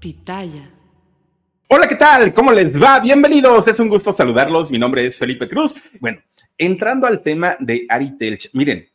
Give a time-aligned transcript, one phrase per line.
[0.00, 0.70] Pitaya.
[1.68, 2.32] Hola, ¿qué tal?
[2.32, 3.00] ¿Cómo les va?
[3.00, 3.68] Bienvenidos.
[3.68, 4.70] Es un gusto saludarlos.
[4.70, 5.74] Mi nombre es Felipe Cruz.
[6.00, 6.22] Bueno,
[6.56, 8.88] entrando al tema de Ari Telch, miren,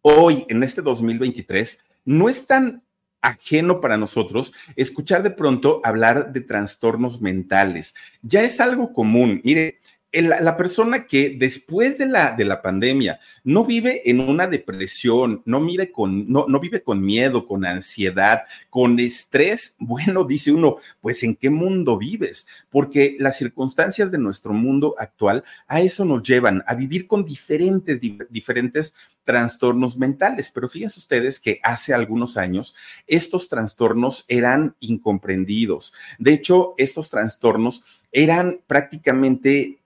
[0.00, 2.84] hoy en este 2023 no es tan
[3.20, 7.96] ajeno para nosotros escuchar de pronto hablar de trastornos mentales.
[8.22, 9.40] Ya es algo común.
[9.42, 9.80] Mire,
[10.12, 15.66] la, persona que después de la, de la pandemia no vive en una depresión, no
[15.92, 21.36] con, no, no vive con miedo, con ansiedad, con estrés, bueno, dice uno, pues en
[21.36, 26.74] qué mundo vives, porque las circunstancias de nuestro mundo actual a eso nos llevan, a
[26.74, 28.00] vivir con diferentes,
[28.30, 30.50] diferentes trastornos mentales.
[30.50, 32.74] Pero fíjense ustedes que hace algunos años
[33.06, 35.92] estos trastornos eran incomprendidos.
[36.18, 39.77] De hecho, estos trastornos eran prácticamente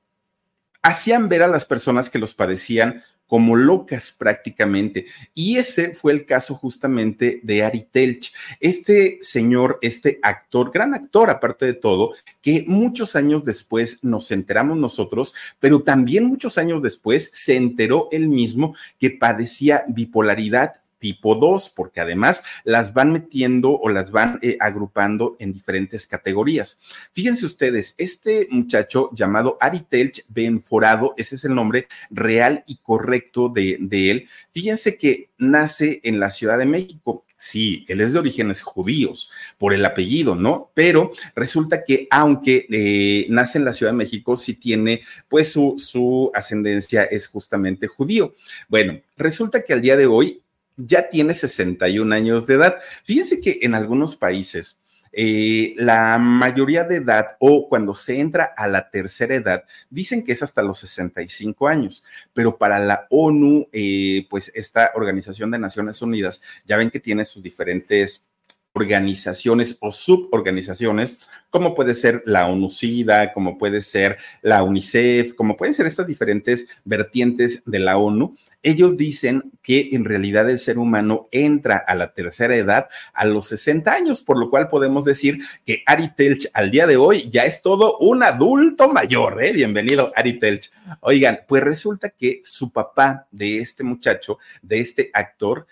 [0.82, 3.02] hacían ver a las personas que los padecían
[3.32, 5.06] como locas prácticamente.
[5.32, 8.30] Y ese fue el caso justamente de Ari Telch,
[8.60, 14.76] este señor, este actor, gran actor aparte de todo, que muchos años después nos enteramos
[14.76, 21.70] nosotros, pero también muchos años después se enteró él mismo que padecía bipolaridad tipo 2,
[21.74, 26.80] porque además las van metiendo o las van eh, agrupando en diferentes categorías.
[27.12, 33.48] Fíjense ustedes, este muchacho llamado Ari Telch Benforado, ese es el nombre real y correcto
[33.48, 37.24] de, él, fíjense que nace en la Ciudad de México.
[37.36, 40.70] Sí, él es de orígenes judíos por el apellido, ¿no?
[40.74, 45.74] Pero resulta que aunque eh, nace en la Ciudad de México, sí tiene, pues su,
[45.78, 48.36] su ascendencia es justamente judío.
[48.68, 50.41] Bueno, resulta que al día de hoy
[50.76, 52.76] ya tiene 61 años de edad.
[53.04, 54.82] Fíjense que en algunos países
[55.14, 60.32] eh, la mayoría de edad o cuando se entra a la tercera edad, dicen que
[60.32, 66.00] es hasta los 65 años, pero para la ONU, eh, pues esta Organización de Naciones
[66.00, 68.30] Unidas, ya ven que tiene sus diferentes
[68.72, 71.18] organizaciones o suborganizaciones,
[71.50, 76.68] como puede ser la ONU-SIDA, como puede ser la UNICEF, como pueden ser estas diferentes
[76.86, 82.12] vertientes de la ONU, ellos dicen que en realidad el ser humano entra a la
[82.12, 86.70] tercera edad a los 60 años, por lo cual podemos decir que Ari Telch al
[86.70, 89.52] día de hoy ya es todo un adulto mayor, ¿eh?
[89.52, 90.70] Bienvenido, Ari Telch.
[91.00, 95.66] Oigan, pues resulta que su papá de este muchacho, de este actor,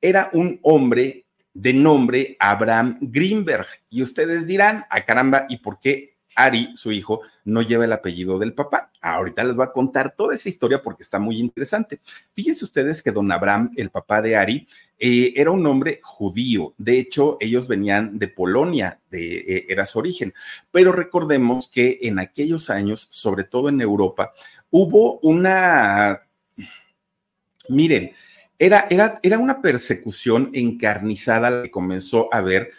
[0.00, 3.66] era un hombre de nombre Abraham Greenberg.
[3.88, 6.09] Y ustedes dirán, a ah, caramba, ¿y por qué
[6.44, 8.90] Ari, su hijo, no lleva el apellido del papá.
[9.00, 12.00] Ahorita les voy a contar toda esa historia porque está muy interesante.
[12.34, 14.68] Fíjense ustedes que don Abraham, el papá de Ari,
[14.98, 16.74] eh, era un hombre judío.
[16.76, 20.34] De hecho, ellos venían de Polonia, eh, era su origen.
[20.70, 24.32] Pero recordemos que en aquellos años, sobre todo en Europa,
[24.70, 26.22] hubo una...
[27.68, 28.12] Miren,
[28.58, 32.70] era, era, era una persecución encarnizada que comenzó a haber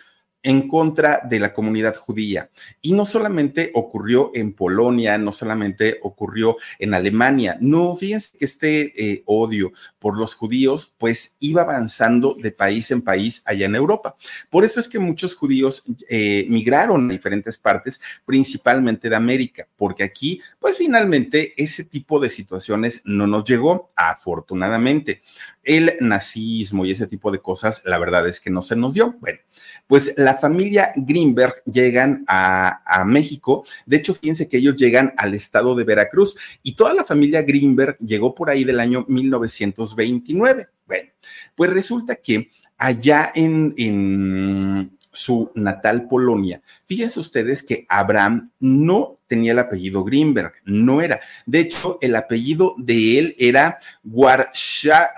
[0.44, 2.50] en contra de la comunidad judía.
[2.82, 9.12] Y no solamente ocurrió en Polonia, no solamente ocurrió en Alemania, no, fíjense que este
[9.12, 14.16] eh, odio por los judíos pues iba avanzando de país en país allá en Europa.
[14.50, 20.04] Por eso es que muchos judíos eh, migraron a diferentes partes, principalmente de América, porque
[20.04, 25.22] aquí pues finalmente ese tipo de situaciones no nos llegó, afortunadamente.
[25.64, 29.16] El nazismo y ese tipo de cosas, la verdad es que no se nos dio.
[29.20, 29.40] Bueno,
[29.88, 33.66] pues la familia Greenberg llegan a, México.
[33.86, 37.98] De hecho, fíjense que ellos llegan al estado de Veracruz y toda la familia Greenberg
[37.98, 40.68] llegó por ahí del año 1929.
[40.86, 41.10] Bueno,
[41.56, 49.60] pues resulta que allá en, su natal Polonia, fíjense ustedes que Abraham no tenía el
[49.60, 51.20] apellido Greenberg, no era.
[51.46, 55.18] De hecho, el apellido de él era Warszaksby,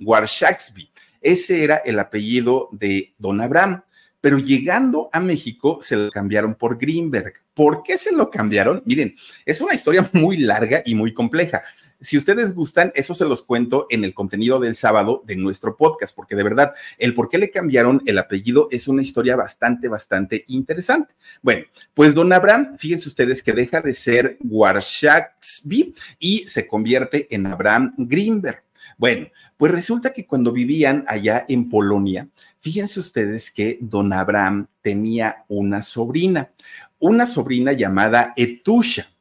[0.00, 0.88] Warszaksby.
[1.20, 3.82] Ese era el apellido de don Abraham.
[4.20, 7.32] Pero llegando a México se lo cambiaron por Greenberg.
[7.54, 8.80] ¿Por qué se lo cambiaron?
[8.86, 11.64] Miren, es una historia muy larga y muy compleja.
[12.02, 16.16] Si ustedes gustan, eso se los cuento en el contenido del sábado de nuestro podcast,
[16.16, 20.44] porque de verdad, el por qué le cambiaron el apellido es una historia bastante, bastante
[20.48, 21.14] interesante.
[21.42, 21.64] Bueno,
[21.94, 27.94] pues don Abraham, fíjense ustedes que deja de ser Warszaksby y se convierte en Abraham
[27.96, 28.64] Greenberg.
[28.98, 32.28] Bueno, pues resulta que cuando vivían allá en Polonia,
[32.58, 36.50] fíjense ustedes que don Abraham tenía una sobrina,
[36.98, 39.11] una sobrina llamada Etusha.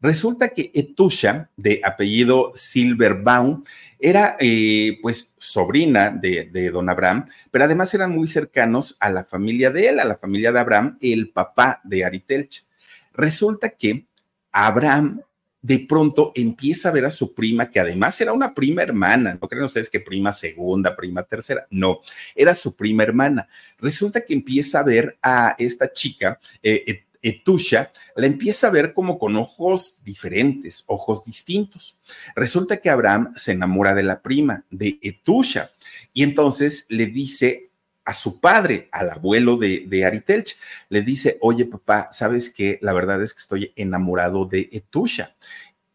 [0.00, 3.62] Resulta que Etusha, de apellido Silverbaum,
[3.98, 9.24] era eh, pues sobrina de, de, don Abraham, pero además eran muy cercanos a la
[9.24, 12.66] familia de él, a la familia de Abraham, el papá de Aritelch.
[13.12, 14.06] Resulta que
[14.52, 15.20] Abraham
[15.62, 19.48] de pronto empieza a ver a su prima, que además era una prima hermana, no
[19.48, 22.00] creen ustedes que prima segunda, prima tercera, no,
[22.34, 23.48] era su prima hermana.
[23.78, 29.18] Resulta que empieza a ver a esta chica, eh, Etusha la empieza a ver como
[29.18, 32.00] con ojos diferentes, ojos distintos.
[32.34, 35.70] Resulta que Abraham se enamora de la prima, de Etusha,
[36.12, 37.70] y entonces le dice
[38.04, 40.56] a su padre, al abuelo de, Aritelch,
[40.88, 42.78] le dice, oye papá, ¿sabes qué?
[42.82, 45.36] La verdad es que estoy enamorado de Etusha.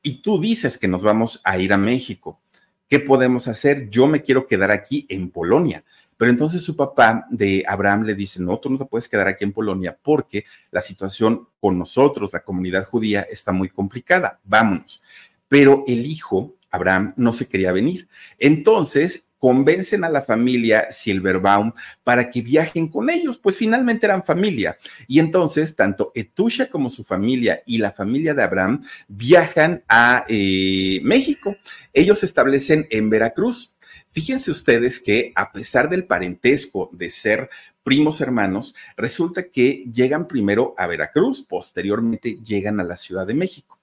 [0.01, 2.39] Y tú dices que nos vamos a ir a México.
[2.87, 3.89] ¿Qué podemos hacer?
[3.89, 5.83] Yo me quiero quedar aquí en Polonia.
[6.17, 9.43] Pero entonces su papá de Abraham le dice, no, tú no te puedes quedar aquí
[9.43, 15.01] en Polonia porque la situación con nosotros, la comunidad judía, está muy complicada, vámonos.
[15.47, 18.07] Pero el hijo, Abraham, no se quería venir.
[18.39, 21.71] Entonces convencen a la familia Silverbaum
[22.03, 24.75] para que viajen con ellos, pues finalmente eran familia.
[25.07, 30.99] Y entonces tanto Etusha como su familia y la familia de Abraham viajan a eh,
[31.03, 31.55] México.
[31.93, 33.74] Ellos se establecen en Veracruz.
[34.15, 37.49] Fíjense ustedes que a pesar del parentesco de ser
[37.83, 43.77] primos hermanos, resulta que llegan primero a Veracruz, posteriormente llegan a la Ciudad de México.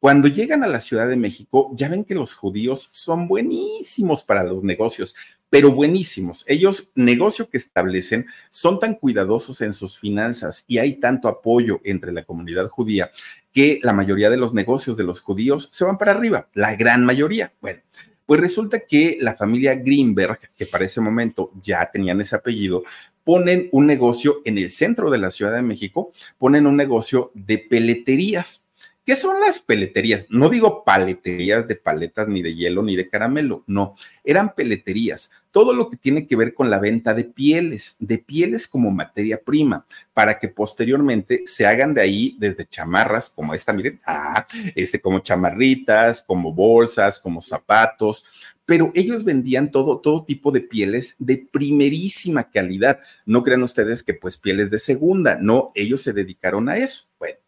[0.00, 4.42] Cuando llegan a la Ciudad de México, ya ven que los judíos son buenísimos para
[4.42, 5.14] los negocios,
[5.50, 6.44] pero buenísimos.
[6.48, 12.10] Ellos, negocio que establecen, son tan cuidadosos en sus finanzas y hay tanto apoyo entre
[12.10, 13.12] la comunidad judía
[13.52, 17.04] que la mayoría de los negocios de los judíos se van para arriba, la gran
[17.04, 17.52] mayoría.
[17.60, 17.82] Bueno,
[18.26, 22.82] pues resulta que la familia Greenberg, que para ese momento ya tenían ese apellido,
[23.24, 27.58] ponen un negocio en el centro de la Ciudad de México, ponen un negocio de
[27.58, 28.68] peleterías.
[29.04, 30.26] ¿Qué son las peleterías?
[30.28, 33.94] No digo paleterías de paletas, ni de hielo, ni de caramelo, no,
[34.24, 35.30] eran peleterías.
[35.56, 39.40] Todo lo que tiene que ver con la venta de pieles, de pieles como materia
[39.42, 45.00] prima, para que posteriormente se hagan de ahí desde chamarras como esta, miren, ah, este,
[45.00, 48.26] como chamarritas, como bolsas, como zapatos,
[48.66, 53.00] pero ellos vendían todo, todo tipo de pieles de primerísima calidad.
[53.24, 57.06] No crean ustedes que pues pieles de segunda, no, ellos se dedicaron a eso.
[57.18, 57.38] Bueno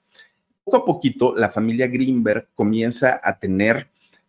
[0.64, 3.88] poco a poquito la familia Greenberg comienza a tener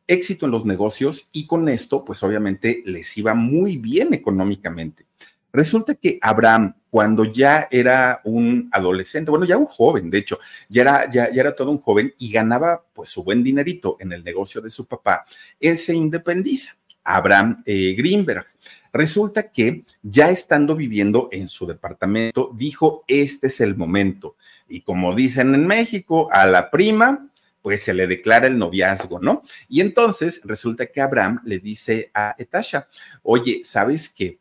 [0.10, 5.06] éxito en los negocios y con esto, pues obviamente les iba muy bien económicamente.
[5.54, 10.82] Resulta que Abraham, cuando ya era un adolescente, bueno, ya un joven, de hecho, ya
[10.82, 14.24] era, ya, ya era todo un joven y ganaba pues su buen dinerito en el
[14.24, 15.26] negocio de su papá,
[15.60, 16.74] él se independiza,
[17.04, 18.46] Abraham eh, Greenberg.
[18.92, 24.36] Resulta que ya estando viviendo en su departamento, dijo, este es el momento.
[24.68, 27.29] Y como dicen en México, a la prima,
[27.62, 29.44] pues se le declara el noviazgo, ¿no?
[29.68, 32.88] Y entonces resulta que Abraham le dice a Etasha,
[33.24, 34.40] oye, ¿sabes qué?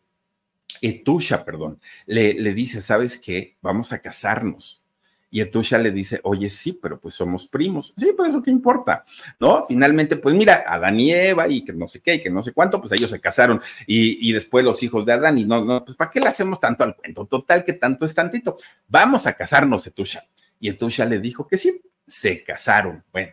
[0.80, 3.56] Etusha, perdón, le, le dice, ¿sabes qué?
[3.60, 4.84] Vamos a casarnos.
[5.30, 7.92] Y Etusha le dice, oye, sí, pero pues somos primos.
[7.96, 9.04] Sí, pero eso qué importa,
[9.38, 9.62] ¿no?
[9.66, 12.52] Finalmente, pues mira, Adán y Eva y que no sé qué y que no sé
[12.52, 15.84] cuánto, pues ellos se casaron y, y después los hijos de Adán y no, no,
[15.84, 17.26] pues ¿para qué le hacemos tanto al cuento?
[17.26, 18.56] Total que tanto es tantito.
[18.86, 20.24] Vamos a casarnos, Etusha.
[20.60, 23.04] Y Etusha le dijo que sí, se casaron.
[23.12, 23.32] Bueno,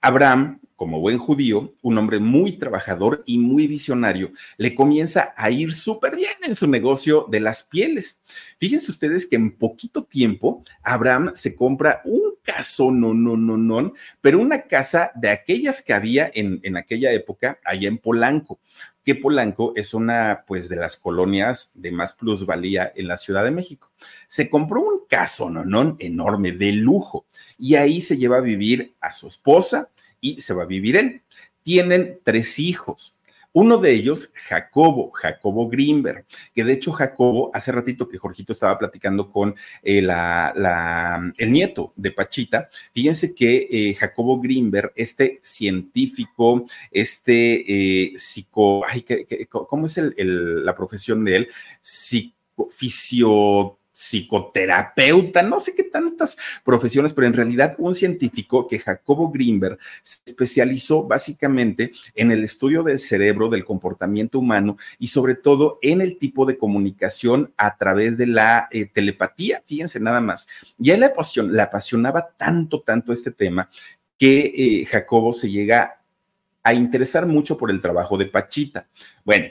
[0.00, 5.72] Abraham como buen judío, un hombre muy trabajador y muy visionario, le comienza a ir
[5.72, 8.22] súper bien en su negocio de las pieles.
[8.58, 13.92] Fíjense ustedes que en poquito tiempo Abraham se compra un caso, no, no, no, no,
[14.20, 18.60] pero una casa de aquellas que había en, en aquella época allá en Polanco
[19.04, 23.50] que Polanco es una, pues, de las colonias de más plusvalía en la Ciudad de
[23.50, 23.90] México.
[24.26, 27.26] Se compró un caso, no, no, enorme, de lujo,
[27.58, 29.90] y ahí se lleva a vivir a su esposa,
[30.24, 31.20] y se va a vivir él.
[31.62, 33.20] Tienen tres hijos.
[33.52, 38.76] Uno de ellos, Jacobo, Jacobo Greenberg, que de hecho Jacobo, hace ratito que Jorgito estaba
[38.76, 39.98] platicando con eh,
[41.38, 48.82] el nieto de Pachita, fíjense que eh, Jacobo Greenberg, este científico, este eh, psico,
[49.68, 51.48] ¿cómo es la profesión de él?
[51.80, 59.78] Psicofisio psicoterapeuta, no sé qué tantas profesiones, pero en realidad un científico que Jacobo Greenberg
[60.02, 66.00] se especializó básicamente en el estudio del cerebro, del comportamiento humano y sobre todo en
[66.00, 70.48] el tipo de comunicación a través de la eh, telepatía, fíjense nada más.
[70.78, 73.70] Y a él le, apasionaba tanto, tanto este tema
[74.18, 76.00] que eh, Jacobo se llega
[76.64, 78.88] a interesar mucho por el trabajo de Pachita.
[79.24, 79.46] Bueno,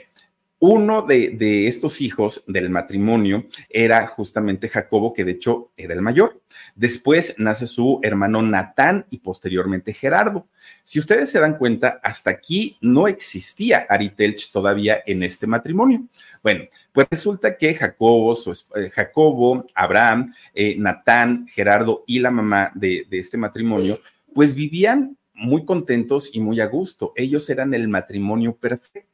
[0.66, 6.40] uno de, estos hijos del matrimonio era justamente Jacobo, que de hecho era el mayor.
[6.74, 10.48] Después nace su hermano Natán y posteriormente Gerardo.
[10.82, 16.06] Si ustedes se dan cuenta, hasta aquí no existía Aritelch todavía en este matrimonio.
[16.42, 18.34] Bueno, pues resulta que Jacobo,
[18.76, 24.00] eh, Jacobo Abraham, eh, Natán, Gerardo y la mamá de este matrimonio,
[24.32, 27.12] pues vivían muy contentos y muy a gusto.
[27.16, 29.13] Ellos eran el matrimonio perfecto.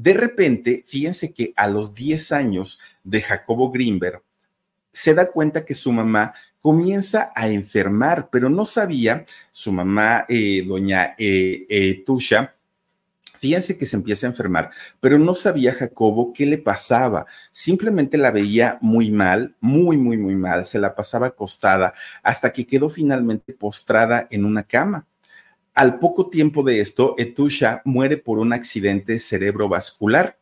[0.00, 4.22] De repente, fíjense que a los 10 años de Jacobo Greenberg,
[4.92, 10.62] se da cuenta que su mamá comienza a enfermar, pero no sabía, su mamá, eh,
[10.64, 12.54] doña eh, eh, Tusha,
[13.40, 17.26] fíjense que se empieza a enfermar, pero no sabía Jacobo qué le pasaba.
[17.50, 20.64] Simplemente la veía muy mal, muy, muy, muy mal.
[20.64, 25.08] Se la pasaba acostada hasta que quedó finalmente postrada en una cama.
[25.78, 30.36] Al poco tiempo de esto, Etusha muere por un accidente cerebrovascular.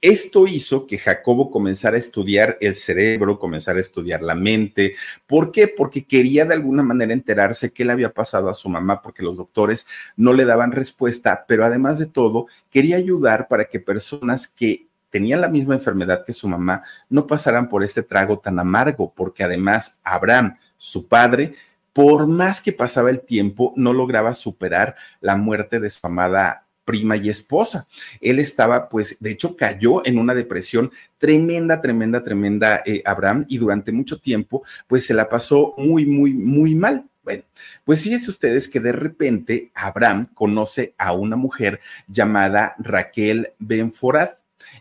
[0.00, 4.94] Esto hizo que Jacobo comenzara a estudiar el cerebro, comenzara a estudiar la mente.
[5.26, 5.66] ¿Por qué?
[5.66, 9.36] Porque quería de alguna manera enterarse qué le había pasado a su mamá, porque los
[9.36, 14.86] doctores no le daban respuesta, pero además de todo, quería ayudar para que personas que
[15.10, 19.42] tenían la misma enfermedad que su mamá no pasaran por este trago tan amargo, porque
[19.42, 21.56] además Abraham, su padre,
[21.98, 27.16] por más que pasaba el tiempo, no lograba superar la muerte de su amada prima
[27.16, 27.88] y esposa.
[28.20, 33.58] Él estaba, pues, de hecho, cayó en una depresión tremenda, tremenda, tremenda, eh, Abraham, y
[33.58, 37.04] durante mucho tiempo, pues, se la pasó muy, muy, muy mal.
[37.24, 37.42] Bueno,
[37.82, 44.37] pues fíjense ustedes que de repente Abraham conoce a una mujer llamada Raquel Benforat.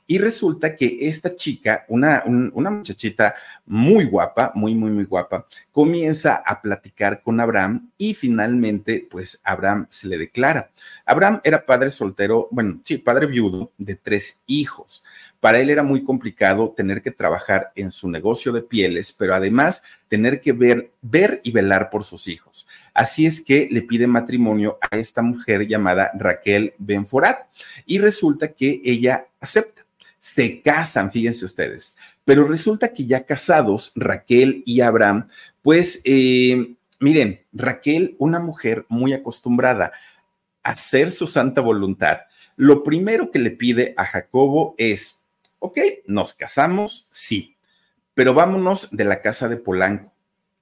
[0.09, 3.35] Y resulta que esta chica, una, una muchachita
[3.65, 9.85] muy guapa, muy, muy, muy guapa, comienza a platicar con Abraham y finalmente, pues Abraham
[9.89, 10.71] se le declara.
[11.05, 15.03] Abraham era padre soltero, bueno, sí, padre viudo de tres hijos.
[15.41, 19.83] Para él era muy complicado tener que trabajar en su negocio de pieles, pero además
[20.07, 22.67] tener que ver, ver y velar por sus hijos.
[22.93, 27.45] Así es que le pide matrimonio a esta mujer llamada Raquel Benforat
[27.85, 29.85] y resulta que ella acepta
[30.17, 31.95] se casan, fíjense ustedes.
[32.25, 35.27] Pero resulta que ya casados, Raquel y Abraham,
[35.62, 39.91] pues eh, miren, Raquel, una mujer muy acostumbrada
[40.63, 42.19] a hacer su santa voluntad,
[42.55, 45.24] lo primero que le pide a Jacobo es,
[45.59, 47.55] ok, nos casamos, sí,
[48.13, 50.12] pero vámonos de la casa de Polanco.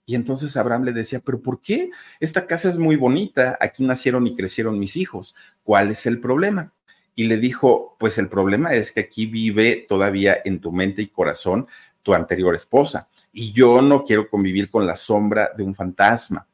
[0.05, 1.89] Y entonces Abraham le decía, pero ¿por qué?
[2.19, 6.74] Esta casa es muy bonita, aquí nacieron y crecieron mis hijos, ¿cuál es el problema?
[7.15, 11.07] Y le dijo, pues el problema es que aquí vive todavía en tu mente y
[11.07, 11.67] corazón
[12.03, 16.48] tu anterior esposa y yo no quiero convivir con la sombra de un fantasma.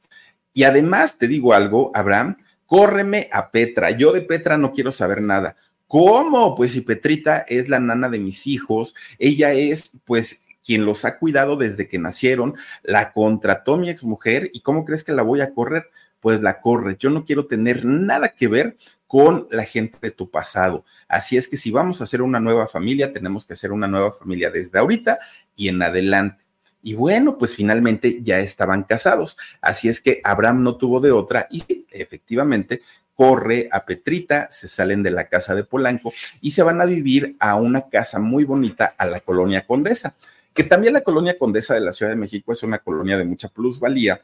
[0.53, 5.21] Y además te digo algo, Abraham, córreme a Petra, yo de Petra no quiero saber
[5.21, 5.55] nada.
[5.87, 6.55] ¿Cómo?
[6.55, 11.17] Pues si Petrita es la nana de mis hijos, ella es pues quien los ha
[11.17, 15.53] cuidado desde que nacieron, la contrató mi exmujer y ¿cómo crees que la voy a
[15.53, 15.89] correr?
[16.19, 16.97] Pues la corre.
[16.97, 18.77] Yo no quiero tener nada que ver
[19.11, 20.85] con la gente de tu pasado.
[21.09, 24.13] Así es que si vamos a hacer una nueva familia, tenemos que hacer una nueva
[24.13, 25.19] familia desde ahorita
[25.53, 26.45] y en adelante.
[26.81, 29.37] Y bueno, pues finalmente ya estaban casados.
[29.59, 32.79] Así es que Abraham no tuvo de otra y efectivamente
[33.13, 37.35] corre a Petrita, se salen de la casa de Polanco y se van a vivir
[37.41, 40.15] a una casa muy bonita a la colonia Condesa,
[40.53, 43.49] que también la colonia Condesa de la Ciudad de México es una colonia de mucha
[43.49, 44.21] plusvalía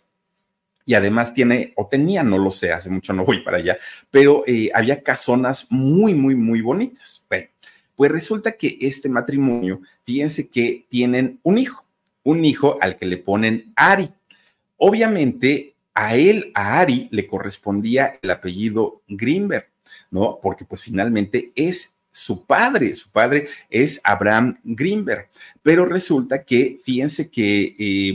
[0.88, 3.78] y además tiene, o tenía, no lo sé, hace mucho no voy para allá,
[4.10, 7.28] pero eh, había casonas muy, muy, muy bonitas.
[7.30, 7.48] Bueno,
[7.98, 11.84] pues resulta que este matrimonio, fíjense que tienen un hijo,
[12.24, 14.10] un hijo al que le ponen Ari.
[14.78, 19.68] Obviamente, a él, a Ari, le correspondía el apellido Greenberg,
[20.10, 20.40] ¿no?
[20.42, 25.28] Porque pues finalmente es su padre, su padre es Abraham Greenberg,
[25.62, 28.14] pero resulta que, fíjense que eh,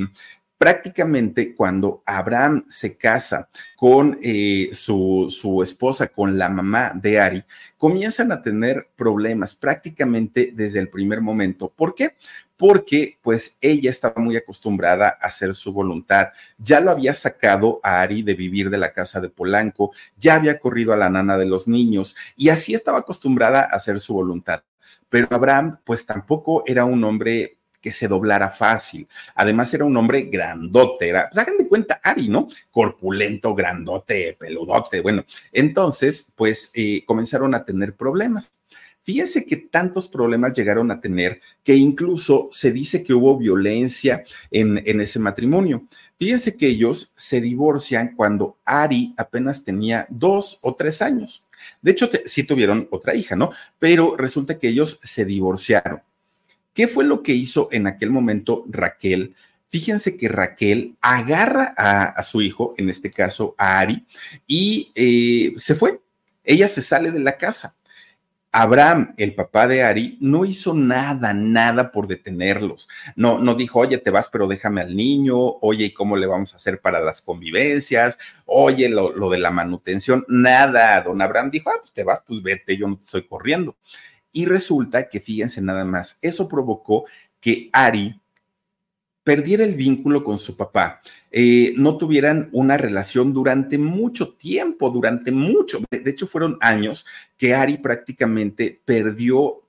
[0.63, 7.43] prácticamente cuando Abraham se casa con eh, su, su, esposa, con la mamá de Ari,
[7.77, 11.69] comienzan a tener problemas prácticamente desde el primer momento.
[11.69, 12.15] ¿Por qué?
[12.57, 16.29] Porque pues ella estaba muy acostumbrada a hacer su voluntad.
[16.59, 20.61] Ya lo había sacado a Ari de vivir de la casa de Polanco, ya había
[20.61, 24.63] corrido a la nana de los niños y así estaba acostumbrada a hacer su voluntad.
[25.09, 29.07] Pero Abraham pues tampoco era un hombre que se doblara fácil.
[29.35, 32.49] Además era un hombre grandote, era, pues hagan de cuenta Ari, ¿no?
[32.71, 35.25] Corpulento, grandote, peludote, bueno.
[35.53, 38.51] Entonces, pues eh, comenzaron a tener problemas.
[39.05, 44.81] Fíjense que tantos problemas llegaron a tener que incluso se dice que hubo violencia en,
[44.87, 45.89] en ese matrimonio.
[46.19, 51.49] Fíjense que ellos se divorcian cuando Ari apenas tenía dos o tres años.
[51.81, 53.51] De hecho, sí tuvieron otra hija, ¿no?
[53.81, 56.01] Pero resulta que ellos se divorciaron.
[56.75, 59.35] ¿Qué fue lo que hizo en aquel momento Raquel?
[59.69, 64.07] Fíjense que Raquel agarra a, su hijo, en este caso a Ari,
[64.47, 66.01] y eh, se fue.
[66.45, 67.75] Ella se sale de la casa.
[68.55, 72.87] Abraham, el papá de Ari, no hizo nada, nada por detenerlos.
[73.17, 76.53] No, no dijo, oye, te vas, pero déjame al niño, oye, ¿y cómo le vamos
[76.53, 78.19] a hacer para las convivencias?
[78.45, 81.01] Oye, lo, lo de la manutención, nada.
[81.01, 83.75] Don Abraham dijo, ah, pues te vas, pues vete, yo no estoy corriendo.
[84.33, 87.05] Y resulta que, fíjense nada más, eso provocó
[87.41, 88.19] que Ari
[89.25, 95.31] perdiera el vínculo con su papá, eh, no tuvieran una relación durante mucho tiempo, durante
[95.31, 99.63] mucho, de hecho fueron años que Ari prácticamente perdió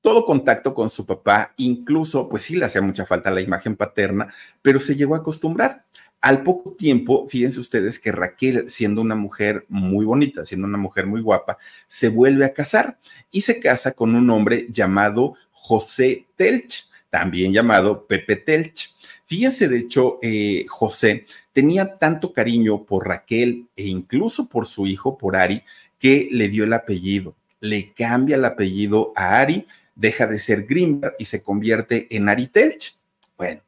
[0.00, 4.32] todo contacto con su papá, incluso, pues sí le hacía mucha falta la imagen paterna,
[4.62, 5.85] pero se llegó a acostumbrar.
[6.26, 11.06] Al poco tiempo, fíjense ustedes que Raquel, siendo una mujer muy bonita, siendo una mujer
[11.06, 11.56] muy guapa,
[11.86, 12.98] se vuelve a casar
[13.30, 18.92] y se casa con un hombre llamado José Telch, también llamado Pepe Telch.
[19.26, 25.16] Fíjense, de hecho, eh, José tenía tanto cariño por Raquel e incluso por su hijo,
[25.16, 25.62] por Ari,
[25.96, 27.36] que le dio el apellido.
[27.60, 32.48] Le cambia el apellido a Ari, deja de ser Grimberg y se convierte en Ari
[32.48, 32.96] Telch.
[33.36, 33.60] Bueno,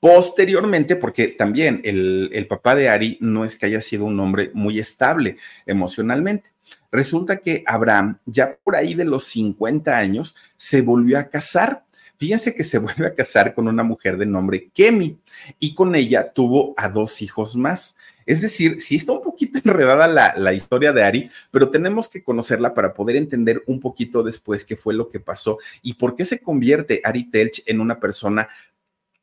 [0.00, 4.78] Posteriormente, porque también el, papá de Ari no es que haya sido un hombre muy
[4.78, 6.50] estable emocionalmente.
[6.92, 11.84] Resulta que Abraham, ya por ahí de los 50 años, se volvió a casar.
[12.16, 15.18] Fíjense que se vuelve a casar con una mujer de nombre Kemi
[15.58, 17.96] y con ella tuvo a dos hijos más.
[18.24, 22.22] Es decir, sí está un poquito enredada la, la, historia de Ari, pero tenemos que
[22.22, 26.24] conocerla para poder entender un poquito después qué fue lo que pasó y por qué
[26.24, 28.48] se convierte Ari Telch en una persona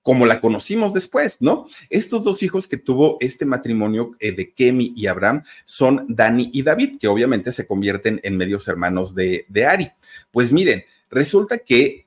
[0.06, 1.66] como la conocimos después, ¿no?
[1.90, 6.62] Estos dos hijos que tuvo este matrimonio eh, de Kemi y Abraham son Dani y
[6.62, 9.92] David, que obviamente se convierten en medios hermanos de, de Ari.
[10.30, 12.06] Pues miren, resulta que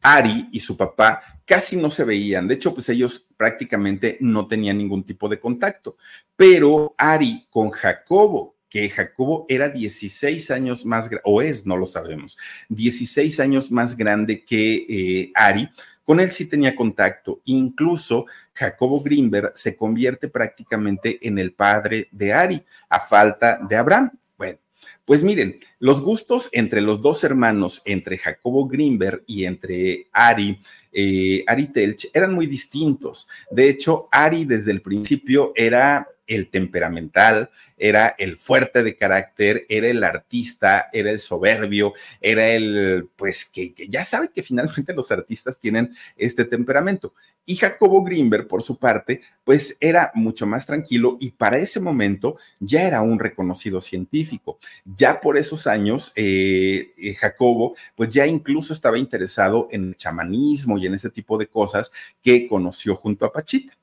[0.00, 2.46] Ari y su papá casi no se veían.
[2.46, 5.96] De hecho, pues ellos prácticamente no tenían ningún tipo de contacto.
[6.36, 12.38] Pero Ari con Jacobo, que Jacobo era 16 años más, o es, no lo sabemos,
[12.70, 15.68] 16 años más grande que eh, Ari,
[16.04, 17.42] con él sí tenía contacto.
[17.44, 24.10] Incluso Jacobo Greenberg se convierte prácticamente en el padre de Ari, a falta de Abraham.
[24.38, 24.58] Bueno,
[25.04, 30.58] pues miren, los gustos entre los dos hermanos, entre Jacobo Greenberg y entre Ari,
[30.92, 33.28] eh, Ari Telch, eran muy distintos.
[33.50, 39.88] De hecho, Ari desde el principio era el temperamental, era el fuerte de carácter, era
[39.88, 45.58] el artista, era el soberbio, era el, pues, que, ya sabe que finalmente los artistas
[45.58, 47.14] tienen este temperamento.
[47.44, 52.36] Y Jacobo Greenberg, por su parte, pues era mucho más tranquilo y para ese momento
[52.60, 54.60] ya era un reconocido científico.
[54.84, 60.78] Ya por esos años, eh, eh, Jacobo, pues ya incluso estaba interesado en el chamanismo
[60.78, 61.90] y en ese tipo de cosas
[62.22, 63.76] que conoció junto a Pachita.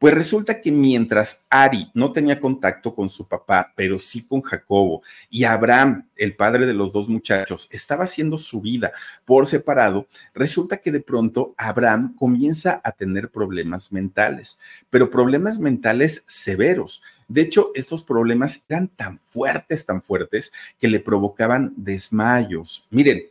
[0.00, 5.02] Pues resulta que mientras Ari no tenía contacto con su papá, pero sí con Jacobo,
[5.28, 8.92] y Abraham, el padre de los dos muchachos, estaba haciendo su vida
[9.26, 14.58] por separado, resulta que de pronto Abraham comienza a tener problemas mentales,
[14.88, 17.02] pero problemas mentales severos.
[17.28, 22.88] De hecho, estos problemas eran tan fuertes, tan fuertes, que le provocaban desmayos.
[22.90, 23.24] Miren,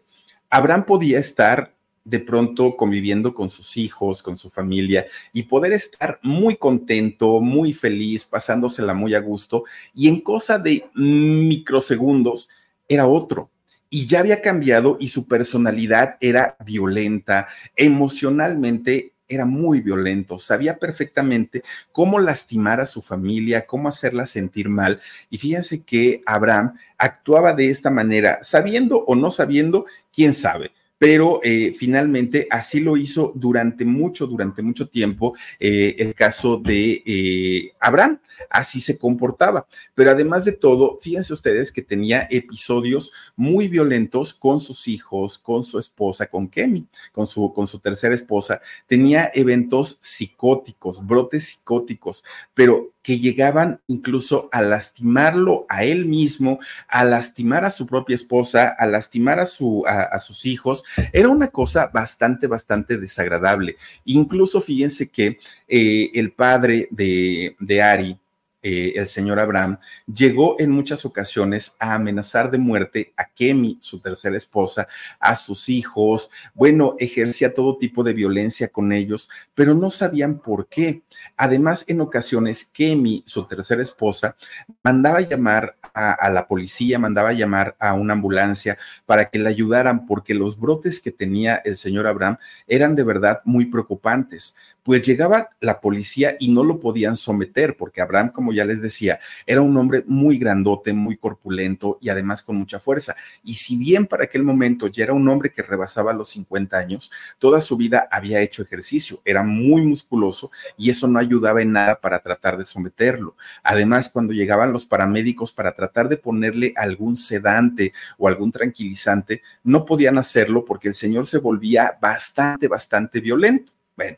[0.52, 6.20] Abraham podía estar de pronto conviviendo con sus hijos, con su familia y poder estar
[6.24, 12.50] muy contento, muy feliz, pasándosela muy a gusto y en cosa de microsegundos
[12.88, 13.50] era otro
[13.90, 21.64] y ya había cambiado y su personalidad era violenta, emocionalmente era muy violento, sabía perfectamente
[21.92, 25.00] cómo lastimar a su familia, cómo hacerla sentir mal.
[25.30, 31.40] Y fíjense que Abraham actuaba de esta manera, sabiendo o no sabiendo, quién sabe pero
[31.44, 37.72] eh, finalmente así lo hizo durante mucho, durante mucho tiempo eh, el caso de eh,
[37.80, 39.66] Abraham, así se comportaba.
[39.96, 45.64] Pero además de todo, fíjense ustedes que tenía episodios muy violentos con sus hijos, con
[45.64, 48.62] su esposa, con Kemi, con su, con su tercera esposa.
[48.86, 57.04] Tenía eventos psicóticos, brotes psicóticos, pero que llegaban incluso a lastimarlo a él mismo, a
[57.04, 60.84] lastimar a su propia esposa, a lastimar a, su, a, sus hijos.
[61.14, 63.78] Era una cosa bastante, bastante desagradable.
[64.06, 68.20] Incluso fíjense que eh, el padre de, de Ari,
[68.62, 74.02] eh, el señor Abraham, llegó en muchas ocasiones a amenazar de muerte a Kemi, su
[74.02, 74.88] tercera esposa,
[75.20, 76.30] a sus hijos.
[76.54, 81.04] Bueno, ejercía todo tipo de violencia con ellos, pero no sabían por qué.
[81.38, 84.36] Además, en ocasiones, Kemi, su tercera esposa,
[84.84, 90.06] mandaba llamar a, a la policía, mandaba llamar a una ambulancia para que le ayudaran,
[90.06, 94.56] porque los brotes que tenía el señor Abraham eran de verdad muy preocupantes
[94.90, 99.20] pues llegaba la policía y no lo podían someter, porque Abraham, como ya les decía,
[99.46, 103.16] era un hombre muy grandote, muy corpulento y además con mucha fuerza.
[103.44, 107.12] Y si bien para aquel momento ya era un hombre que rebasaba los 50 años,
[107.38, 112.00] toda su vida había hecho ejercicio, era muy musculoso y eso no ayudaba en nada
[112.00, 113.36] para tratar de someterlo.
[113.64, 119.86] Además, cuando llegaban los paramédicos para tratar de ponerle algún sedante o algún tranquilizante, no
[119.86, 123.74] podían hacerlo porque el señor se volvía bastante, bastante violento.
[123.96, 124.18] Bueno,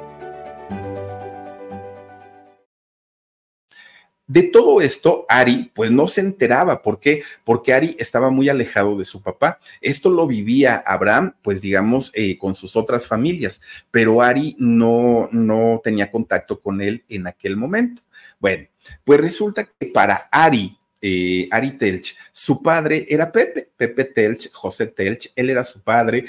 [4.31, 6.81] De todo esto, Ari, pues no se enteraba.
[6.81, 7.21] ¿Por qué?
[7.43, 9.59] Porque Ari estaba muy alejado de su papá.
[9.81, 15.81] Esto lo vivía Abraham, pues digamos, eh, con sus otras familias, pero Ari no, no
[15.83, 18.03] tenía contacto con él en aquel momento.
[18.39, 18.69] Bueno,
[19.03, 24.87] pues resulta que para Ari, eh, Ari Telch, su padre era Pepe, Pepe Telch, José
[24.87, 26.23] Telch, él era su padre.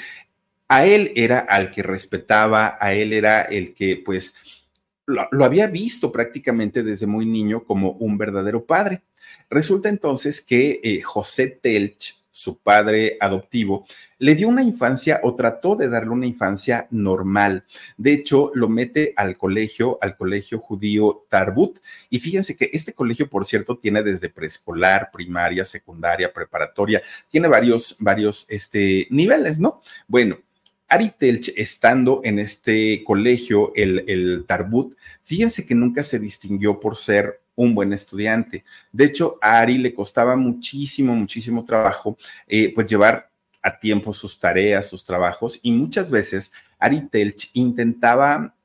[0.67, 4.35] A él era al que respetaba, a él era el que, pues,
[5.05, 9.01] lo, había visto prácticamente desde muy niño como un verdadero padre.
[9.49, 13.85] Resulta entonces que eh, José Telch, su padre adoptivo,
[14.17, 17.63] le dio una infancia o trató de darle una infancia normal.
[17.95, 21.79] De hecho, lo mete al colegio, al colegio judío Tarbut.
[22.09, 27.97] Y fíjense que este colegio, por cierto, tiene desde preescolar, primaria, secundaria, preparatoria, tiene varios,
[27.99, 29.81] varios este, niveles, ¿no?
[30.07, 30.39] Bueno,
[30.87, 36.95] Ari Telch, estando en este colegio, el, el Tarbut, fíjense que nunca se distinguió por
[36.95, 38.63] ser un buen estudiante.
[38.91, 42.17] De hecho, a Ari le costaba muchísimo, muchísimo trabajo,
[42.47, 43.29] eh, pues llevar
[43.61, 48.55] a tiempo sus tareas, sus trabajos, y muchas veces Ari Telch intentaba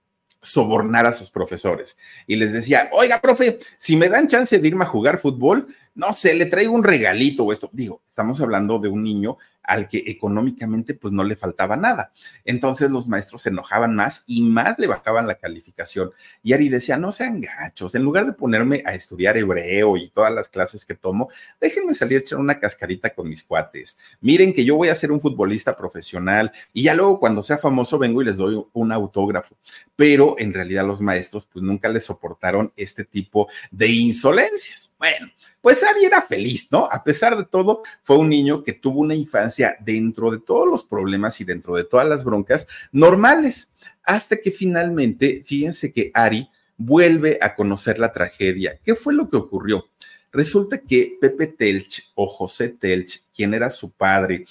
[0.40, 4.84] sobornar a sus profesores y les decía, oiga, profe, si me dan chance de irme
[4.84, 7.68] a jugar fútbol, no sé, le traigo un regalito o esto.
[7.72, 9.36] Digo, estamos hablando de un niño
[9.68, 12.10] al que económicamente pues no le faltaba nada.
[12.46, 16.10] Entonces los maestros se enojaban más y más le bajaban la calificación.
[16.42, 20.32] Y Ari decía, no sean gachos, en lugar de ponerme a estudiar hebreo y todas
[20.32, 21.28] las clases que tomo,
[21.60, 23.98] déjenme salir a echar una cascarita con mis cuates.
[24.22, 27.98] Miren que yo voy a ser un futbolista profesional y ya luego cuando sea famoso
[27.98, 29.54] vengo y les doy un autógrafo.
[29.96, 34.92] Pero en realidad los maestros pues nunca les soportaron este tipo de insolencias.
[34.98, 35.28] Bueno,
[35.68, 36.88] pues Ari era feliz, ¿no?
[36.90, 40.82] A pesar de todo, fue un niño que tuvo una infancia dentro de todos los
[40.82, 47.38] problemas y dentro de todas las broncas normales, hasta que finalmente, fíjense que Ari vuelve
[47.42, 48.78] a conocer la tragedia.
[48.82, 49.84] ¿Qué fue lo que ocurrió?
[50.32, 54.46] Resulta que Pepe Telch o José Telch, quien era su padre,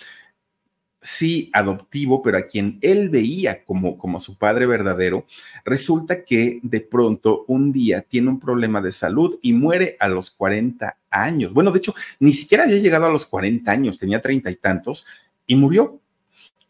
[1.07, 5.25] sí adoptivo, pero a quien él veía como, como su padre verdadero,
[5.63, 10.31] resulta que de pronto un día tiene un problema de salud y muere a los
[10.31, 11.53] 40 años.
[11.53, 15.05] Bueno, de hecho, ni siquiera había llegado a los 40 años, tenía treinta y tantos
[15.45, 16.01] y murió.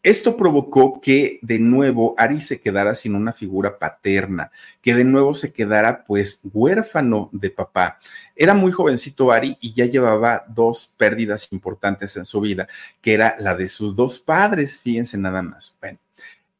[0.02, 5.34] Esto provocó que de nuevo Ari se quedara sin una figura paterna, que de nuevo
[5.34, 7.98] se quedara pues huérfano de papá.
[8.36, 12.68] Era muy jovencito Ari y ya llevaba dos pérdidas importantes en su vida,
[13.00, 15.76] que era la de sus dos padres, fíjense nada más.
[15.80, 15.98] Bueno,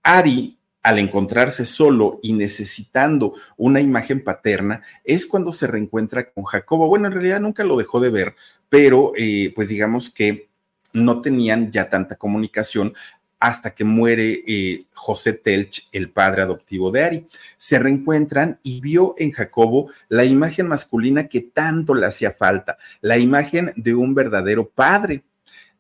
[0.03, 6.89] Ari al encontrarse solo y necesitando una imagen paterna, es cuando se reencuentra con Jacobo.
[6.89, 8.37] Bueno, en realidad nunca lo dejó de ver,
[8.69, 10.49] pero eh, pues digamos que
[10.93, 12.95] no tenían ya tanta comunicación
[13.41, 17.27] hasta que muere eh, José Telch, el padre adoptivo de Ari.
[17.57, 23.19] Se reencuentran y vio en Jacobo la imagen masculina que tanto le hacía falta, la
[23.19, 25.23] imagen de un verdadero padre.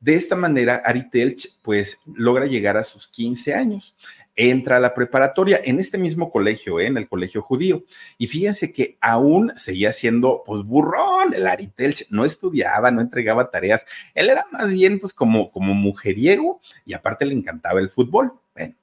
[0.00, 3.96] De esta manera, Ari Telch pues logra llegar a sus 15 años
[4.38, 6.86] entra a la preparatoria en este mismo colegio, ¿eh?
[6.86, 7.84] en el colegio judío.
[8.18, 13.84] Y fíjense que aún seguía siendo, pues, burrón, el Aritelch, no estudiaba, no entregaba tareas.
[14.14, 18.32] Él era más bien, pues, como, como mujeriego y aparte le encantaba el fútbol.
[18.54, 18.74] Bueno,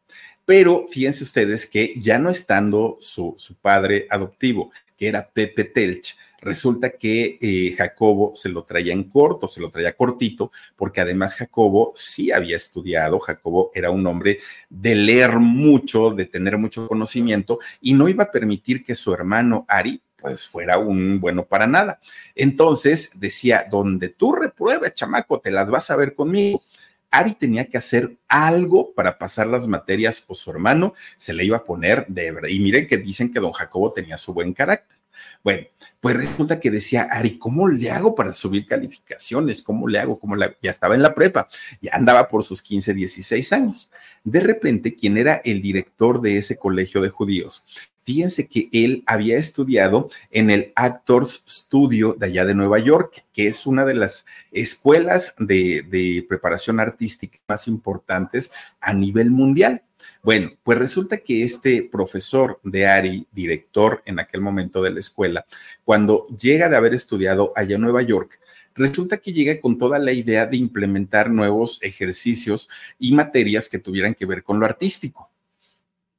[0.44, 6.18] pero fíjense ustedes que ya no estando su, su padre adoptivo, que era Pepe Telch,
[6.46, 11.36] resulta que eh, Jacobo se lo traía en corto, se lo traía cortito, porque además
[11.36, 17.60] Jacobo sí había estudiado, Jacobo era un hombre de leer mucho, de tener mucho conocimiento
[17.82, 22.00] y no iba a permitir que su hermano Ari pues fuera un bueno para nada.
[22.36, 26.64] Entonces decía, donde tú repruebes, chamaco, te las vas a ver conmigo.
[27.12, 31.58] Ari tenía que hacer algo para pasar las materias o su hermano se le iba
[31.58, 32.50] a poner de verdad.
[32.50, 34.98] Y miren que dicen que don Jacobo tenía su buen carácter.
[35.46, 35.68] Bueno,
[36.02, 39.62] pues resulta que decía, Ari, ¿cómo le hago para subir calificaciones?
[39.62, 40.20] ¿Cómo le hago?
[40.20, 41.48] ¿Cómo Ya estaba en la prepa,
[41.80, 43.92] ya andaba por sus 15, 16 años.
[44.24, 47.68] De repente, quien era el director de ese colegio de judíos,
[48.02, 53.46] fíjense que él había estudiado en el Actors Studio de allá de Nueva York, que
[53.46, 58.50] es una de las escuelas de, de preparación artística más importantes
[58.82, 59.84] a nivel mundial.
[60.26, 65.46] Bueno, pues resulta que este profesor de Ari, director en aquel momento de la escuela,
[65.84, 68.40] cuando llega de haber estudiado allá en Nueva York,
[68.74, 74.16] resulta que llega con toda la idea de implementar nuevos ejercicios y materias que tuvieran
[74.16, 75.30] que ver con lo artístico.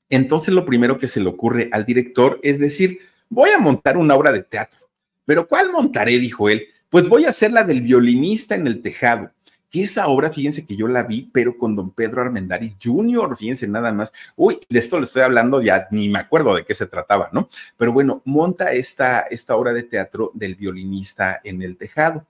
[0.09, 4.14] Entonces lo primero que se le ocurre al director es decir, voy a montar una
[4.14, 4.88] obra de teatro.
[5.25, 6.21] Pero ¿cuál montaré?
[6.21, 6.69] dijo él.
[6.90, 9.33] Pues voy a hacer la del violinista en el tejado
[9.70, 13.68] que esa obra, fíjense que yo la vi, pero con don Pedro Armendari Jr., fíjense
[13.68, 14.12] nada más.
[14.37, 17.48] Uy, de esto le estoy hablando, ya ni me acuerdo de qué se trataba, ¿no?
[17.76, 22.24] Pero bueno, monta esta, esta obra de teatro del violinista en el tejado.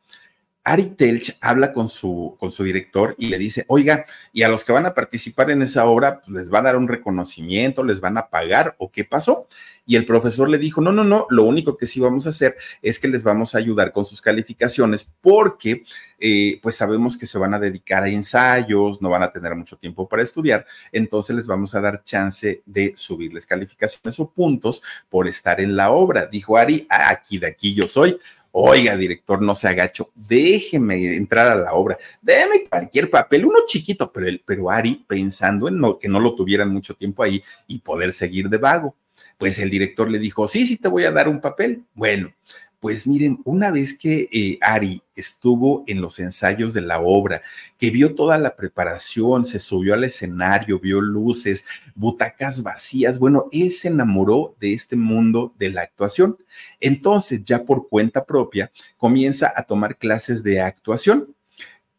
[0.67, 4.65] Ari Telch habla con su, con su director y le dice, oiga, y a los
[4.65, 8.01] que van a participar en esa obra, pues, les va a dar un reconocimiento, les
[8.01, 9.47] van a pagar o qué pasó.
[9.87, 12.57] Y el profesor le dijo, no, no, no, lo único que sí vamos a hacer
[12.83, 15.85] es que les vamos a ayudar con sus calificaciones porque
[16.19, 19.77] eh, pues sabemos que se van a dedicar a ensayos, no van a tener mucho
[19.77, 25.29] tiempo para estudiar, entonces les vamos a dar chance de subirles calificaciones o puntos por
[25.29, 26.27] estar en la obra.
[26.27, 28.19] Dijo Ari, aquí de aquí yo soy.
[28.59, 34.11] Oiga, director, no se agacho, déjeme entrar a la obra, déme cualquier papel, uno chiquito,
[34.11, 38.49] pero, pero Ari pensando en que no lo tuvieran mucho tiempo ahí y poder seguir
[38.49, 38.97] de vago.
[39.37, 41.85] Pues el director le dijo, sí, sí, te voy a dar un papel.
[41.93, 42.33] Bueno,
[42.81, 47.43] pues miren, una vez que eh, Ari estuvo en los ensayos de la obra,
[47.79, 53.73] que vio toda la preparación, se subió al escenario, vio luces, butacas vacías, bueno, él
[53.73, 56.37] se enamoró de este mundo de la actuación.
[56.81, 61.35] Entonces, ya por cuenta propia, comienza a tomar clases de actuación.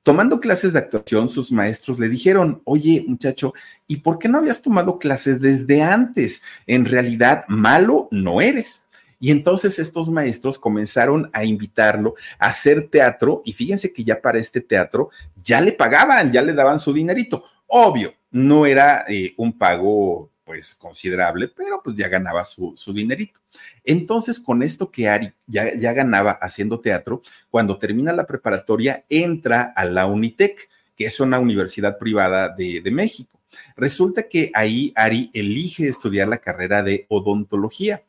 [0.04, 3.54] Tomando clases de actuación, sus maestros le dijeron, oye muchacho,
[3.88, 6.44] ¿y por qué no habías tomado clases desde antes?
[6.66, 8.87] En realidad, malo no eres.
[9.20, 14.38] Y entonces estos maestros comenzaron a invitarlo a hacer teatro y fíjense que ya para
[14.38, 15.10] este teatro
[15.44, 17.44] ya le pagaban, ya le daban su dinerito.
[17.68, 23.42] Obvio, no era eh, un pago pues considerable, pero pues ya ganaba su, su dinerito.
[23.84, 29.74] Entonces, con esto que Ari ya, ya, ganaba haciendo teatro, cuando termina la preparatoria, entra
[29.76, 33.42] a la Unitec, que es una universidad privada de, de México.
[33.76, 38.04] Resulta que ahí Ari elige estudiar la carrera de odontología.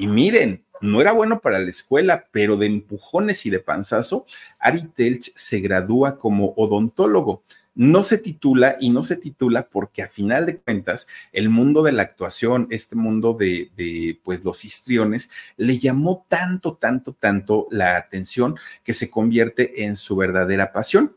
[0.00, 4.24] Y miren, no era bueno para la escuela, pero de empujones y de panzazo,
[4.58, 10.08] Ari Telch se gradúa como odontólogo no se titula y no se titula porque a
[10.08, 15.30] final de cuentas el mundo de la actuación, este mundo de, de, pues los histriones,
[15.56, 21.16] le llamó tanto, tanto, tanto la atención que se convierte en su verdadera pasión.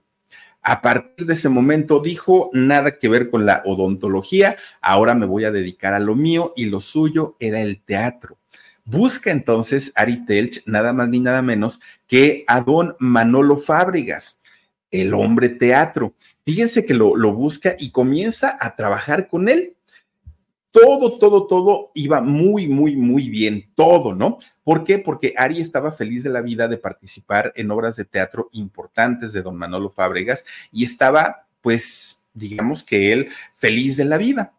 [0.62, 5.43] A partir de ese momento dijo, nada que ver con la odontología, ahora me voy
[5.43, 8.38] a dedicar a lo mío y lo suyo era el teatro.
[8.86, 14.41] Busca entonces Ari Telch nada más ni nada menos que a don Manolo Fábregas,
[14.91, 16.13] el hombre teatro
[16.46, 19.76] Fíjense que lo, busca y comienza a trabajar con él
[20.72, 24.39] todo, todo, todo iba muy, muy, muy bien, todo, ¿no?
[24.63, 24.98] ¿Por qué?
[24.98, 29.43] Porque Ari estaba feliz de la vida de participar en obras de teatro importantes de
[29.43, 34.54] don Manolo Fábregas y estaba, pues, digamos que él feliz de la vida.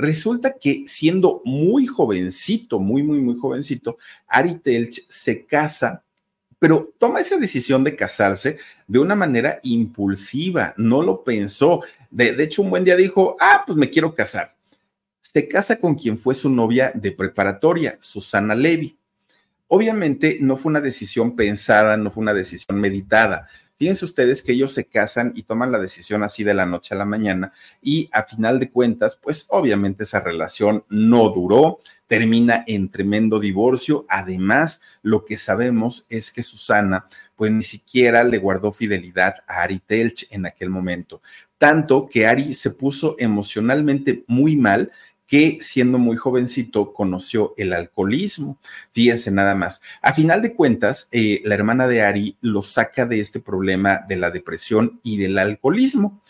[0.00, 6.02] Resulta que siendo muy jovencito, muy, muy, muy jovencito, Ari Telch se casa
[6.58, 11.80] pero toma esa decisión de casarse de una manera impulsiva, no lo pensó.
[12.10, 14.54] De, hecho, un buen día dijo, ah, pues me quiero casar
[15.32, 18.96] se casa con quien fue su novia de preparatoria, Susana Levy.
[19.68, 23.48] Obviamente no fue una decisión pensada, no fue una decisión meditada.
[23.80, 26.98] Fíjense ustedes que ellos se casan y toman la decisión así de la noche a
[26.98, 32.90] la mañana y a final de cuentas, pues obviamente esa relación no duró, termina en
[32.90, 34.04] tremendo divorcio.
[34.10, 39.78] Además, lo que sabemos es que Susana, pues ni siquiera le guardó fidelidad a Ari
[39.78, 41.22] Telch en aquel momento.
[41.56, 44.90] Tanto que Ari se puso emocionalmente muy mal
[45.30, 48.58] que siendo muy jovencito conoció el alcoholismo.
[48.90, 49.80] Fíjense nada más.
[50.02, 54.16] A final de cuentas, eh, la hermana de Ari lo saca de este problema de
[54.16, 56.20] la depresión y del alcoholismo.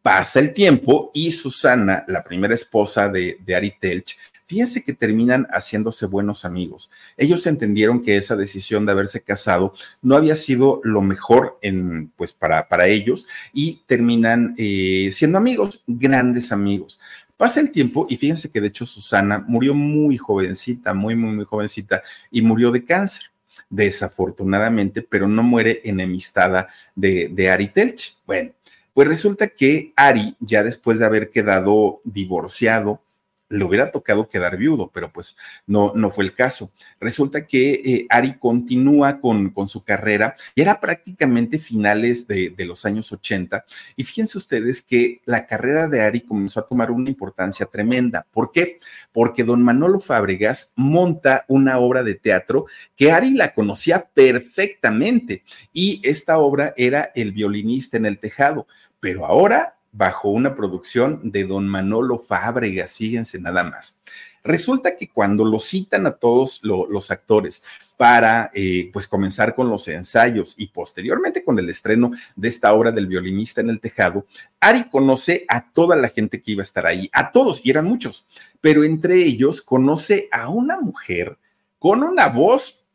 [0.00, 4.16] Pasa el tiempo y Susana, la primera esposa de, de Ari Telch,
[4.46, 6.90] fíjense que terminan haciéndose buenos amigos.
[7.16, 12.32] Ellos entendieron que esa decisión de haberse casado no había sido lo mejor en, pues,
[12.32, 17.00] para, para ellos y terminan eh, siendo amigos, grandes amigos.
[17.36, 21.44] Pasa el tiempo y fíjense que de hecho Susana murió muy jovencita, muy, muy, muy
[21.44, 23.30] jovencita y murió de cáncer,
[23.68, 28.16] desafortunadamente, pero no muere enemistada de, de Ari Telch.
[28.26, 28.52] Bueno,
[28.94, 33.02] pues resulta que Ari, ya después de haber quedado divorciado,
[33.48, 36.70] le hubiera tocado quedar viudo, pero pues no, no fue el caso.
[37.00, 42.64] Resulta que eh, Ari continúa con, con, su carrera y era prácticamente finales de, de,
[42.64, 43.64] los años 80.
[43.96, 48.26] Y fíjense ustedes que la carrera de Ari comenzó a tomar una importancia tremenda.
[48.32, 48.78] ¿Por qué?
[49.12, 56.00] Porque don Manolo Fábregas monta una obra de teatro que Ari la conocía perfectamente y
[56.02, 58.66] esta obra era El violinista en el tejado.
[59.00, 64.00] Pero ahora bajo una producción de don Manolo Fábregas, fíjense nada más.
[64.44, 67.64] Resulta que cuando lo citan a todos lo, los actores
[67.96, 72.92] para eh, pues comenzar con los ensayos y posteriormente con el estreno de esta obra
[72.92, 74.26] del violinista en el tejado,
[74.60, 77.86] Ari conoce a toda la gente que iba a estar ahí, a todos, y eran
[77.86, 78.28] muchos,
[78.60, 81.38] pero entre ellos conoce a una mujer
[81.78, 82.85] con una voz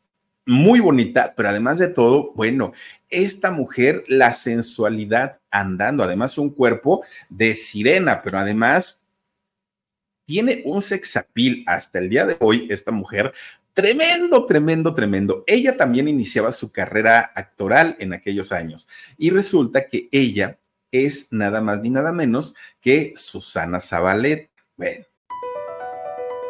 [0.46, 2.74] muy bonita, pero además de todo, bueno,
[3.10, 9.06] esta mujer, la sensualidad andando, además un cuerpo de sirena, pero además
[10.26, 13.34] tiene un sexapil hasta el día de hoy, esta mujer,
[13.74, 15.44] tremendo, tremendo, tremendo.
[15.48, 20.58] Ella también iniciaba su carrera actoral en aquellos años y resulta que ella
[20.92, 24.50] es nada más ni nada menos que Susana Zabalet.
[24.76, 25.11] Bueno.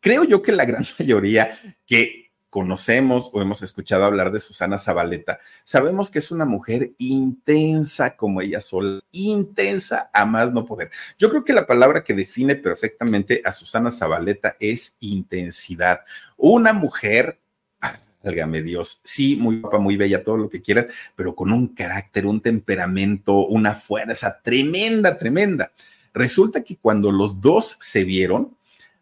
[0.00, 1.50] Creo yo que la gran mayoría
[1.86, 8.16] que conocemos o hemos escuchado hablar de Susana Zabaleta, sabemos que es una mujer intensa
[8.16, 10.90] como ella sola, intensa a más no poder.
[11.16, 16.00] Yo creo que la palabra que define perfectamente a Susana Zabaleta es intensidad.
[16.36, 17.38] Una mujer
[18.22, 22.26] Válgame Dios, sí, muy guapa, muy bella, todo lo que quieran, pero con un carácter,
[22.26, 25.72] un temperamento, una fuerza tremenda, tremenda.
[26.12, 28.54] Resulta que cuando los dos se vieron,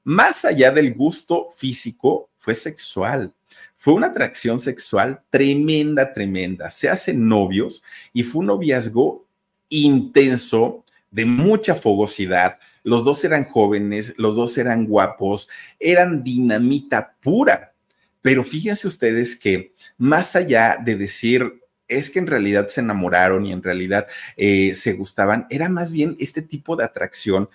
[0.08, 3.30] más allá del gusto físico, fue sexual.
[3.76, 6.70] Fue una atracción sexual tremenda, tremenda.
[6.70, 9.26] Se hacen novios y fue un noviazgo
[9.68, 12.58] intenso, de mucha fogosidad.
[12.84, 17.74] Los dos eran jóvenes, los dos eran guapos, eran dinamita pura.
[18.22, 23.52] Pero fíjense ustedes que más allá de decir, es que en realidad se enamoraron y
[23.52, 24.06] en realidad
[24.38, 27.50] eh, se gustaban, era más bien este tipo de atracción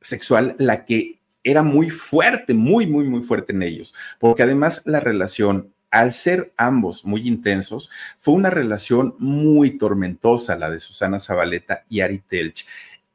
[0.00, 1.15] sexual la que
[1.46, 6.52] era muy fuerte, muy, muy, muy fuerte en ellos, porque además la relación, al ser
[6.56, 12.66] ambos muy intensos, fue una relación muy tormentosa, la de Susana Zabaleta y Ari Telch.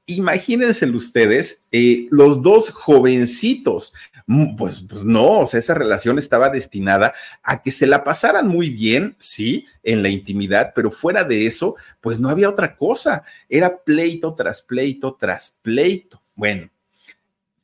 [0.07, 3.93] Imagínense ustedes, eh, los dos jovencitos,
[4.27, 7.13] Mm, pues, pues, no, o sea, esa relación estaba destinada
[7.43, 11.75] a que se la pasaran muy bien, sí, en la intimidad, pero fuera de eso,
[11.99, 13.23] pues no había otra cosa.
[13.49, 16.21] Era pleito tras pleito tras pleito.
[16.35, 16.69] Bueno,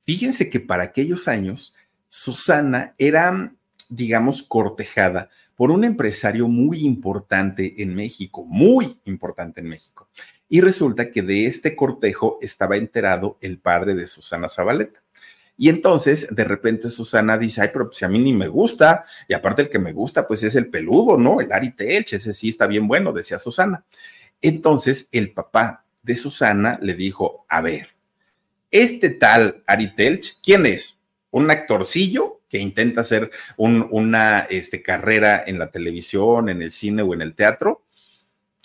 [0.07, 1.75] fíjense que para aquellos años,
[2.07, 3.53] Susana era,
[3.89, 10.07] digamos, cortejada por un empresario muy importante en México, muy importante en México.
[10.47, 15.03] Y resulta que de este cortejo estaba enterado el padre de Susana Zabaleta.
[15.57, 19.33] Y entonces, de repente, Susana dice, ay, pero si a mí ni me gusta, y
[19.33, 21.41] aparte el que me gusta, pues es el peludo, ¿no?
[21.41, 23.83] El Ari Telch, ese sí está bien bueno, decía Susana.
[24.41, 27.96] Entonces, el papá de Susana le dijo, a ver,
[28.71, 31.01] este tal Ari Telch, ¿quién es?
[31.31, 37.13] ¿Un actorcillo que intenta hacer una este, carrera en la televisión, en el cine o
[37.13, 37.83] en el teatro?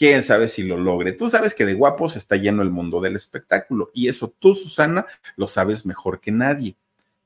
[0.02, 1.12] quién sabe si lo logre.
[1.12, 5.06] Tú sabes que de guapos está lleno el mundo del espectáculo y eso tú, Susana,
[5.36, 6.74] lo sabes mejor que nadie.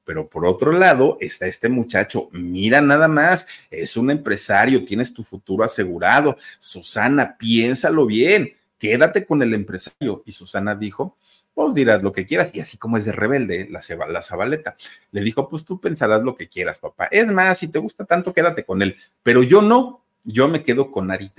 [0.04, 5.24] Pero por otro lado está este muchacho, mira nada más, es un empresario, tienes tu
[5.24, 6.36] futuro asegurado.
[6.58, 10.22] Susana, piénsalo bien, quédate con el empresario.
[10.26, 11.16] Y Susana dijo,
[11.56, 12.54] pues dirás lo que quieras.
[12.54, 14.76] Y así como es de rebelde la, la Zabaleta,
[15.10, 17.08] le dijo, pues tú pensarás lo que quieras, papá.
[17.10, 18.96] Es más, si te gusta tanto, quédate con él.
[19.22, 21.32] Pero yo no, yo me quedo con Ari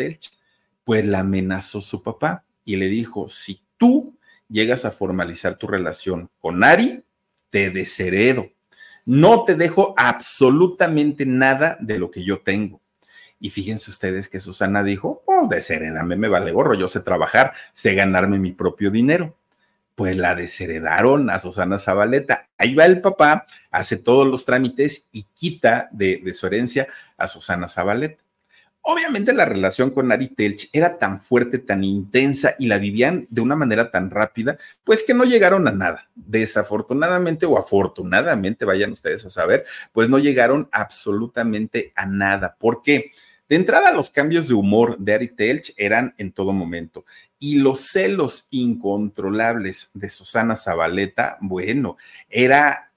[0.84, 4.18] Pues la amenazó su papá y le dijo, si tú
[4.50, 7.04] llegas a formalizar tu relación con Ari,
[7.50, 8.50] te desheredo
[9.08, 12.82] no te dejo absolutamente nada de lo que yo tengo.
[13.40, 17.96] Y fíjense ustedes que Susana dijo, oh, desheredame, me vale gorro, yo sé trabajar, sé
[17.96, 19.38] ganarme mi propio dinero.
[19.98, 22.50] Pues la desheredaron a Susana Zabaleta.
[22.56, 26.88] Ahí va el papá, hace todos los trámites y quita de, de su herencia
[27.18, 28.24] a Susana Zabaleta.
[28.90, 33.42] Obviamente la relación con Ari Telch era tan fuerte, tan intensa y la vivían de
[33.42, 36.10] una manera tan rápida, pues que no llegaron a nada.
[36.14, 42.56] Desafortunadamente o afortunadamente, vayan ustedes a saber, pues no llegaron absolutamente a nada.
[42.58, 43.12] ¿Por qué?
[43.50, 47.06] De entrada, los cambios de humor de Ari Telch eran en todo momento.
[47.40, 51.98] Y los celos incontrolables de Susana Zabaleta, bueno,
[52.30, 52.88] era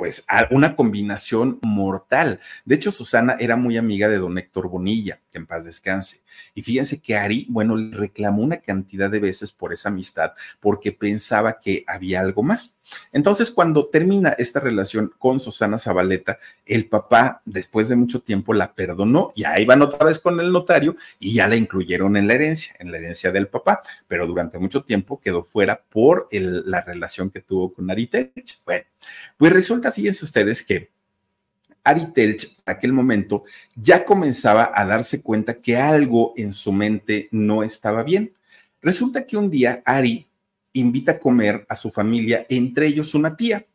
[0.00, 2.40] pues una combinación mortal.
[2.64, 6.22] De hecho, Susana era muy amiga de don Héctor Bonilla, que en paz descanse.
[6.54, 10.90] Y fíjense que Ari, bueno, le reclamó una cantidad de veces por esa amistad porque
[10.90, 12.79] pensaba que había algo más.
[13.12, 18.74] Entonces, cuando termina esta relación con Susana Zabaleta, el papá, después de mucho tiempo, la
[18.74, 22.34] perdonó y ahí van otra vez con el notario y ya la incluyeron en la
[22.34, 27.30] herencia, en la herencia del papá, pero durante mucho tiempo quedó fuera por la relación
[27.30, 28.60] que tuvo con Ari Telch.
[28.64, 28.84] Bueno,
[29.36, 30.90] pues resulta, fíjense ustedes que
[31.82, 37.62] Ari Telch, aquel momento, ya comenzaba a darse cuenta que algo en su mente no
[37.62, 38.34] estaba bien.
[38.82, 40.29] Resulta que un día Ari
[40.72, 43.66] invita a comer a su familia, entre ellos una tía.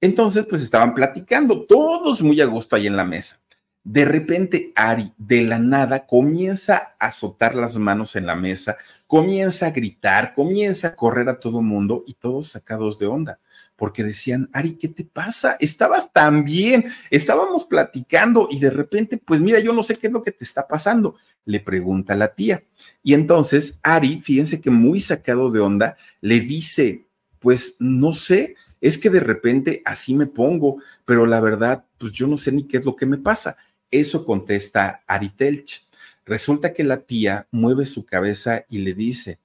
[0.00, 3.40] Entonces, pues estaban platicando, todos muy a gusto ahí en la mesa.
[3.82, 8.76] De repente, Ari, de la nada, comienza a azotar las manos en la mesa,
[9.06, 13.40] comienza a gritar, comienza a correr a todo mundo y todos sacados de onda
[13.80, 15.56] porque decían, Ari, ¿qué te pasa?
[15.58, 20.12] Estabas tan bien, estábamos platicando y de repente, pues mira, yo no sé qué es
[20.12, 21.16] lo que te está pasando,
[21.46, 22.62] le pregunta la tía.
[23.02, 27.06] Y entonces Ari, fíjense que muy sacado de onda, le dice,
[27.38, 32.26] pues no sé, es que de repente así me pongo, pero la verdad, pues yo
[32.26, 33.56] no sé ni qué es lo que me pasa.
[33.90, 35.88] Eso contesta Ari Telch.
[36.26, 39.38] Resulta que la tía mueve su cabeza y le dice,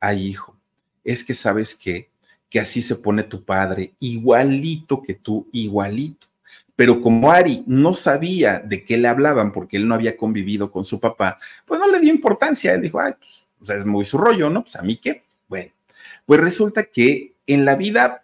[0.00, 0.56] ay hijo,
[1.04, 2.11] es que sabes que
[2.52, 6.26] que así se pone tu padre, igualito que tú, igualito.
[6.76, 10.84] Pero como Ari no sabía de qué le hablaban porque él no había convivido con
[10.84, 12.74] su papá, pues no le dio importancia.
[12.74, 13.14] Él dijo, ay,
[13.58, 14.64] pues, es muy su rollo, ¿no?
[14.64, 15.22] Pues a mí qué.
[15.48, 15.72] Bueno,
[16.26, 18.22] pues resulta que en la vida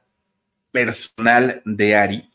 [0.73, 2.31] personal de Ari,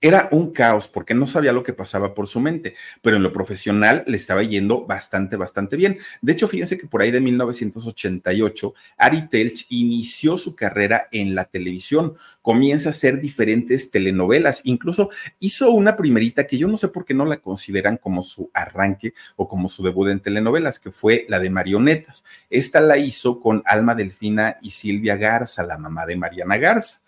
[0.00, 3.32] era un caos porque no sabía lo que pasaba por su mente, pero en lo
[3.32, 5.98] profesional le estaba yendo bastante, bastante bien.
[6.20, 11.46] De hecho, fíjense que por ahí de 1988, Ari Telch inició su carrera en la
[11.46, 15.08] televisión, comienza a hacer diferentes telenovelas, incluso
[15.40, 19.14] hizo una primerita que yo no sé por qué no la consideran como su arranque
[19.36, 22.24] o como su debut en telenovelas, que fue la de marionetas.
[22.50, 27.00] Esta la hizo con Alma Delfina y Silvia Garza, la mamá de Mariana Garza.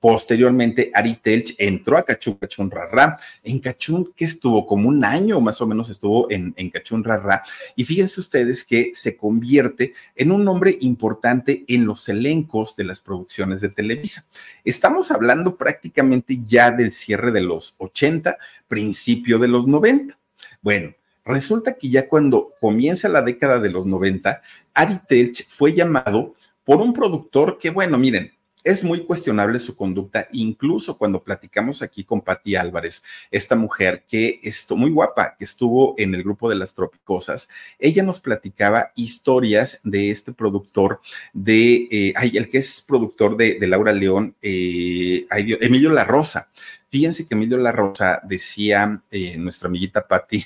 [0.00, 3.18] Posteriormente, Ari Telch entró a Cachún Cachún Rarra.
[3.44, 7.42] En Cachún, que estuvo como un año más o menos estuvo en, en Cachún Rarra.
[7.76, 13.02] Y fíjense ustedes que se convierte en un nombre importante en los elencos de las
[13.02, 14.24] producciones de Televisa.
[14.64, 18.38] Estamos hablando prácticamente ya del cierre de los 80,
[18.68, 20.18] principio de los 90.
[20.62, 20.94] Bueno,
[21.26, 24.40] resulta que ya cuando comienza la década de los 90,
[24.72, 26.34] Ari Telch fue llamado
[26.64, 28.32] por un productor que, bueno, miren,
[28.64, 34.40] es muy cuestionable su conducta, incluso cuando platicamos aquí con Patti Álvarez, esta mujer que
[34.42, 37.48] estuvo muy guapa, que estuvo en el grupo de las Tropicosas,
[37.78, 41.00] ella nos platicaba historias de este productor
[41.32, 46.50] de, eh, ay, el que es productor de, Laura León, eh, Emilio La Rosa.
[46.88, 50.44] Fíjense que Emilio La Rosa decía, eh, nuestra amiguita Patti,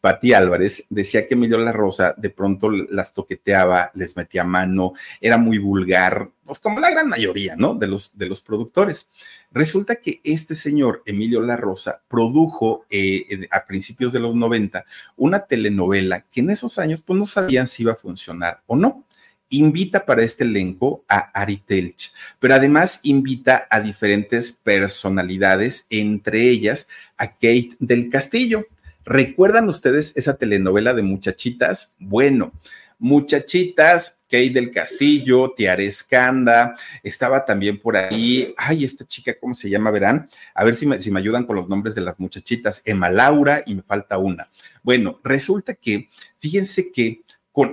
[0.00, 5.38] Pati Álvarez decía que Emilio La Rosa de pronto las toqueteaba, les metía mano, era
[5.38, 7.74] muy vulgar, pues como la gran mayoría, ¿no?
[7.74, 9.10] De los, de los productores.
[9.52, 14.84] Resulta que este señor, Emilio La Rosa, produjo eh, a principios de los 90
[15.16, 19.04] una telenovela que en esos años pues no sabían si iba a funcionar o no
[19.50, 26.88] invita para este elenco a Ari Telch, pero además invita a diferentes personalidades, entre ellas
[27.16, 28.66] a Kate del Castillo.
[29.10, 31.96] ¿Recuerdan ustedes esa telenovela de muchachitas?
[31.98, 32.52] Bueno,
[33.00, 39.68] muchachitas, Kay del Castillo, Tiare Escanda, estaba también por ahí, ay, esta chica, ¿cómo se
[39.68, 39.90] llama?
[39.90, 43.10] Verán, a ver si me, si me ayudan con los nombres de las muchachitas, Emma
[43.10, 44.48] Laura y me falta una.
[44.84, 46.08] Bueno, resulta que,
[46.38, 47.22] fíjense que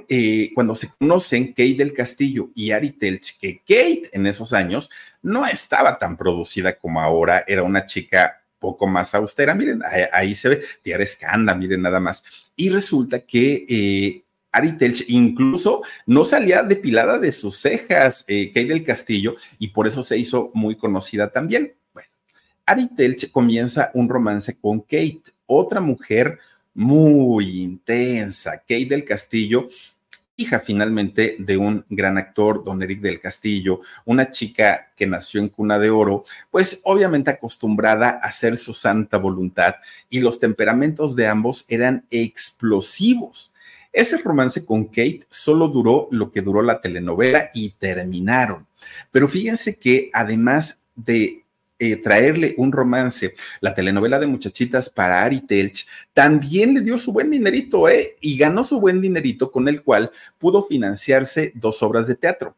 [0.09, 4.89] eh, cuando se conocen Kate del Castillo y Ari Telch, que Kate en esos años
[5.21, 9.55] no estaba tan producida como ahora, era una chica poco más austera.
[9.55, 12.25] Miren, ahí, se ve, Tiara Escanda, miren nada más.
[12.57, 18.83] Y resulta que eh, Ari Telch incluso no salía depilada de sus cejas, eh, del
[18.83, 21.75] Castillo, y por eso se hizo muy conocida también.
[21.93, 22.09] Bueno,
[22.65, 26.37] Ari Telch comienza un romance con Kate, otra mujer
[26.73, 29.69] muy intensa, Kate del Castillo,
[30.37, 35.49] hija finalmente de un gran actor, don Eric del Castillo, una chica que nació en
[35.49, 39.75] cuna de oro, pues obviamente acostumbrada a hacer su santa voluntad
[40.09, 43.53] y los temperamentos de ambos eran explosivos.
[43.91, 48.67] Ese romance con Kate solo duró lo que duró la telenovela y terminaron.
[49.11, 51.43] Pero fíjense que además de
[51.79, 57.13] eh, traerle un romance, la telenovela de muchachitas para Ari Telch, también le dio su
[57.13, 58.17] buen dinerito, ¿eh?
[58.19, 62.55] Y ganó su buen dinerito con el cual pudo financiarse dos obras de teatro.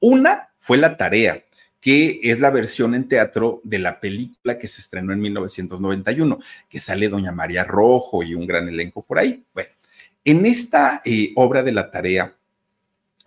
[0.00, 1.42] Una fue La Tarea,
[1.80, 6.80] que es la versión en teatro de la película que se estrenó en 1991, que
[6.80, 9.44] sale Doña María Rojo y un gran elenco por ahí.
[9.52, 9.70] Bueno,
[10.24, 12.34] en esta eh, obra de La Tarea,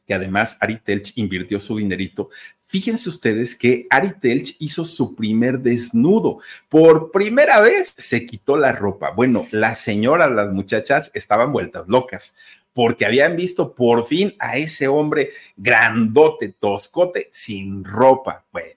[0.07, 2.29] que además Ari Telch invirtió su dinerito,
[2.75, 6.39] Fíjense ustedes que Ari Telch hizo su primer desnudo.
[6.67, 9.11] Por primera vez se quitó la ropa.
[9.11, 12.35] Bueno, las señoras, las muchachas estaban vueltas locas
[12.73, 18.43] porque habían visto por fin a ese hombre grandote, toscote, sin ropa.
[18.51, 18.75] Bueno,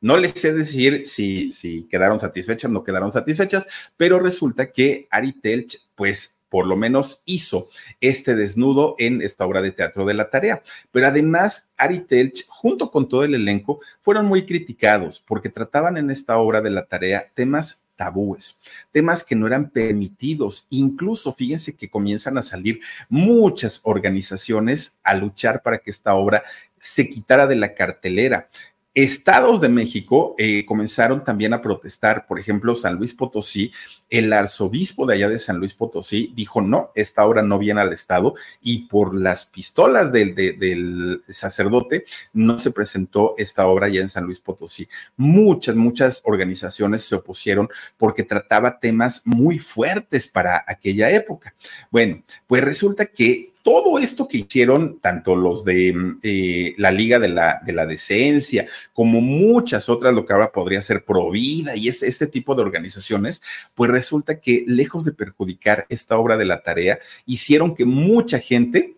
[0.00, 5.34] no les sé decir si, si quedaron satisfechas, no quedaron satisfechas, pero resulta que Ari
[5.34, 7.68] Telch, pues por lo menos hizo
[8.00, 10.62] este desnudo en esta obra de teatro de la tarea.
[10.90, 16.08] Pero además, Ari Telch, junto con todo el elenco, fueron muy criticados porque trataban en
[16.08, 20.66] esta obra de la tarea temas tabúes, temas que no eran permitidos.
[20.70, 22.80] Incluso fíjense que comienzan a salir
[23.10, 26.42] muchas organizaciones a luchar para que esta obra
[26.78, 28.48] se quitara de la cartelera.
[28.96, 33.70] Estados de México eh, comenzaron también a protestar, por ejemplo, San Luis Potosí,
[34.08, 37.92] el arzobispo de allá de San Luis Potosí dijo, no, esta obra no viene al
[37.92, 38.32] Estado
[38.62, 44.24] y por las pistolas del, del sacerdote no se presentó esta obra ya en San
[44.24, 44.88] Luis Potosí.
[45.18, 47.68] Muchas, muchas organizaciones se opusieron
[47.98, 51.54] porque trataba temas muy fuertes para aquella época.
[51.90, 57.18] Bueno, pues resulta que todo esto que hicieron, tanto los de mm, eh, la Liga
[57.18, 61.88] de la, de la Decencia, como muchas otras, lo que ahora podría ser Provida y
[61.88, 63.42] este, este tipo de organizaciones,
[63.74, 68.94] pues resulta que lejos de perjudicar esta obra de la tarea, hicieron que mucha gente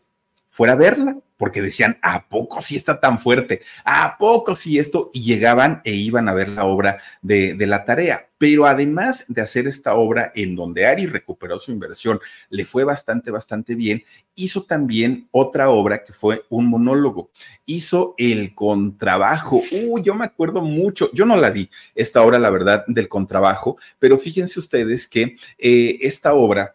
[0.59, 3.63] fuera a verla porque decían, ¿a poco sí está tan fuerte?
[3.85, 5.09] ¿A poco sí esto?
[5.15, 8.27] Y llegaban e iban a ver la obra de, de, la tarea.
[8.39, 12.19] Pero además de hacer esta obra en donde Ari recuperó su inversión,
[12.51, 14.03] le fue bastante, bastante bien,
[14.35, 17.31] hizo también otra obra que fue un monólogo.
[17.65, 19.63] Hizo el contrabajo.
[19.71, 23.77] Uh, yo me acuerdo mucho, yo no la di, esta obra, la verdad, del contrabajo,
[24.01, 26.75] pero fíjense ustedes que eh, esta obra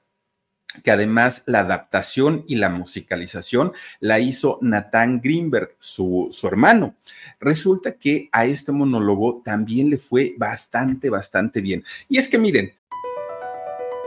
[0.82, 6.96] que además la adaptación y la musicalización la hizo Nathan Greenberg, su, su, hermano.
[7.40, 11.84] Resulta que a este monólogo también le fue bastante, bastante bien.
[12.08, 12.74] Y es que miren.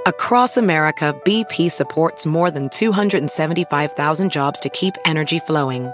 [0.06, 5.90] Across America, BP supports more than 275,000 jobs to keep energy flowing.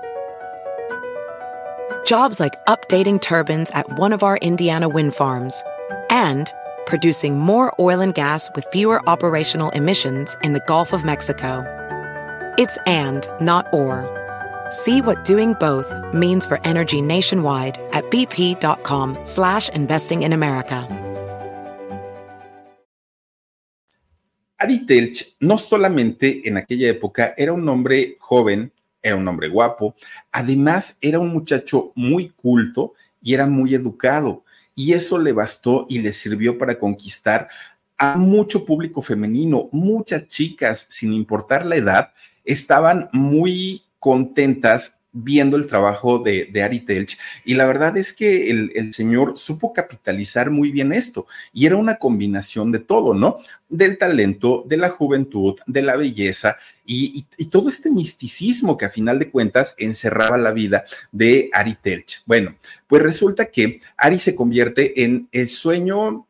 [2.04, 5.62] Jobs like updating turbines at one of our Indiana wind farms
[6.10, 6.52] and
[6.93, 11.64] producing more oil and gas with fewer operational emissions in the Gulf of Mexico.
[12.59, 14.05] It's and, not or.
[14.68, 20.86] See what doing both means for energy nationwide at bp.com slash investing in America.
[24.61, 28.70] Ari Telch no solamente en aquella época era un hombre joven,
[29.03, 29.95] era un hombre guapo,
[30.30, 34.45] además era un muchacho muy culto y era muy educado.
[34.74, 37.48] Y eso le bastó y le sirvió para conquistar
[37.98, 39.68] a mucho público femenino.
[39.72, 42.12] Muchas chicas, sin importar la edad,
[42.44, 48.50] estaban muy contentas viendo el trabajo de, de Ari Telch y la verdad es que
[48.50, 53.38] el, señor supo capitalizar muy bien esto y era una combinación de todo, ¿no?
[53.68, 58.86] Del talento, de la juventud, de la belleza y, y, y todo este misticismo que
[58.86, 62.22] a final de cuentas encerraba la vida de Ari Telch.
[62.26, 62.56] Bueno,
[62.86, 66.26] pues resulta que Ari se convierte en el sueño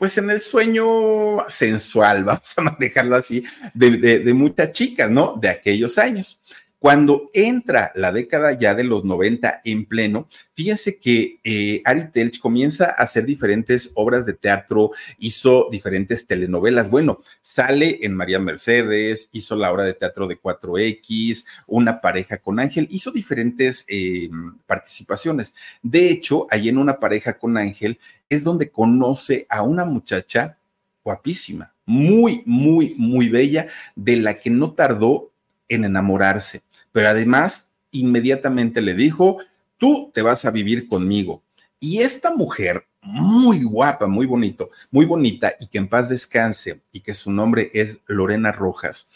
[0.00, 5.34] pues en el sueño sensual, vamos a manejarlo así, de, de, de, muchas chicas, ¿no?
[5.38, 6.40] De aquellos años.
[6.80, 12.40] Cuando entra la década ya de los 90 en pleno, fíjense que eh, Ari Telch
[12.40, 16.88] comienza a hacer diferentes obras de teatro, hizo diferentes telenovelas.
[16.88, 22.58] Bueno, sale en María Mercedes, hizo la obra de teatro de 4X, Una pareja con
[22.58, 24.30] Ángel, hizo diferentes eh,
[24.64, 25.54] participaciones.
[25.82, 27.98] De hecho, ahí en Una pareja con Ángel
[28.30, 30.56] es donde conoce a una muchacha
[31.04, 35.30] guapísima, muy, muy, muy bella, de la que no tardó
[35.68, 36.62] en enamorarse
[36.92, 39.38] pero además inmediatamente le dijo,
[39.78, 41.42] tú te vas a vivir conmigo.
[41.78, 47.00] Y esta mujer, muy guapa, muy bonito, muy bonita, y que en paz descanse, y
[47.00, 49.10] que su nombre es Lorena Rojas,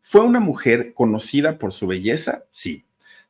[0.00, 2.84] fue una mujer conocida por su belleza, sí,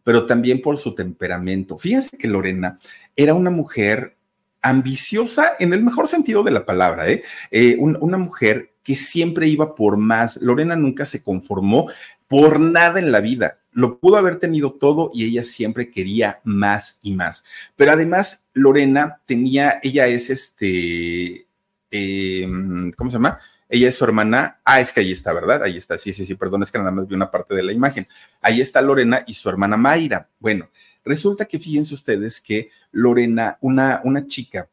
[0.04, 1.76] pero también por su temperamento.
[1.76, 2.78] Fíjense que Lorena
[3.16, 4.16] era una mujer
[4.62, 7.22] ambiciosa en el mejor sentido de la palabra, ¿eh?
[7.50, 10.38] eh un, una mujer que siempre iba por más.
[10.40, 11.90] Lorena nunca se conformó
[12.26, 13.58] por nada en la vida.
[13.70, 17.44] Lo pudo haber tenido todo y ella siempre quería más y más.
[17.76, 21.46] Pero además, Lorena tenía, ella es este,
[21.90, 22.48] eh,
[22.96, 23.38] ¿cómo se llama?
[23.68, 24.58] Ella es su hermana.
[24.64, 25.62] Ah, es que ahí está, ¿verdad?
[25.64, 25.98] Ahí está.
[25.98, 28.08] Sí, sí, sí, perdón, es que nada más vi una parte de la imagen.
[28.40, 30.30] Ahí está Lorena y su hermana Mayra.
[30.38, 30.70] Bueno,
[31.04, 34.70] resulta que fíjense ustedes que Lorena, una, una chica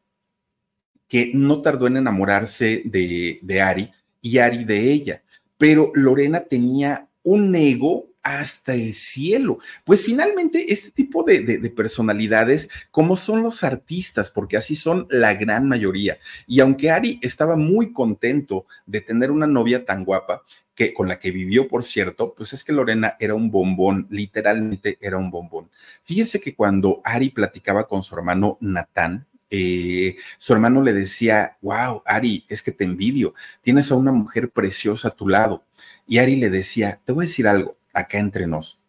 [1.06, 5.22] que no tardó en enamorarse de, de Ari y Ari de ella,
[5.58, 9.58] pero Lorena tenía un ego hasta el cielo.
[9.84, 15.06] Pues finalmente este tipo de, de, de, personalidades, como son los artistas, porque así son
[15.10, 16.18] la gran mayoría.
[16.46, 20.42] Y aunque Ari estaba muy contento de tener una novia tan guapa,
[20.76, 24.98] que con la que vivió, por cierto, pues es que Lorena era un bombón, literalmente
[25.00, 25.70] era un bombón.
[26.04, 32.02] Fíjese que cuando Ari platicaba con su hermano Natán, eh, su hermano le decía, wow,
[32.04, 35.64] Ari, es que te envidio, tienes a una mujer preciosa a tu lado.
[36.06, 38.82] Y Ari le decía, te voy a decir algo, acá entre nos.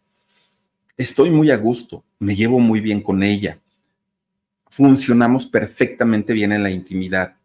[0.96, 3.60] Estoy muy a gusto, me llevo muy bien con ella.
[4.68, 7.36] Funcionamos perfectamente bien en la intimidad,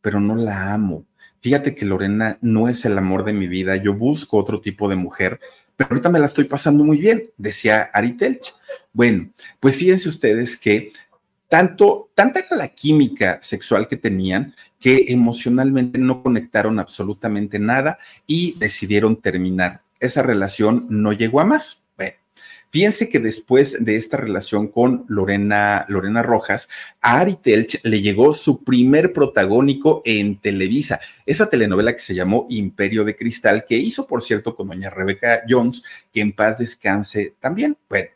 [0.00, 1.04] pero no la amo.
[1.40, 4.96] Fíjate que Lorena no es el amor de mi vida, yo busco otro tipo de
[4.96, 5.40] mujer,
[5.76, 8.54] pero ahorita me la estoy pasando muy bien, decía Ari Telch.
[8.92, 9.30] Bueno,
[9.60, 10.92] pues fíjense ustedes que
[11.48, 18.58] tanto, tanta era la química sexual que tenían que emocionalmente no conectaron absolutamente nada y
[18.58, 19.82] decidieron terminar.
[20.00, 21.86] Esa relación no llegó a más.
[21.96, 22.14] Bueno,
[22.70, 26.68] fíjense que después de esta relación con Lorena, Lorena Rojas,
[27.00, 32.46] a Ari Telch le llegó su primer protagónico en Televisa, esa telenovela que se llamó
[32.50, 35.82] Imperio de Cristal, que hizo, por cierto, con doña Rebeca Jones,
[36.12, 37.76] que en paz descanse también.
[37.88, 38.10] Bueno,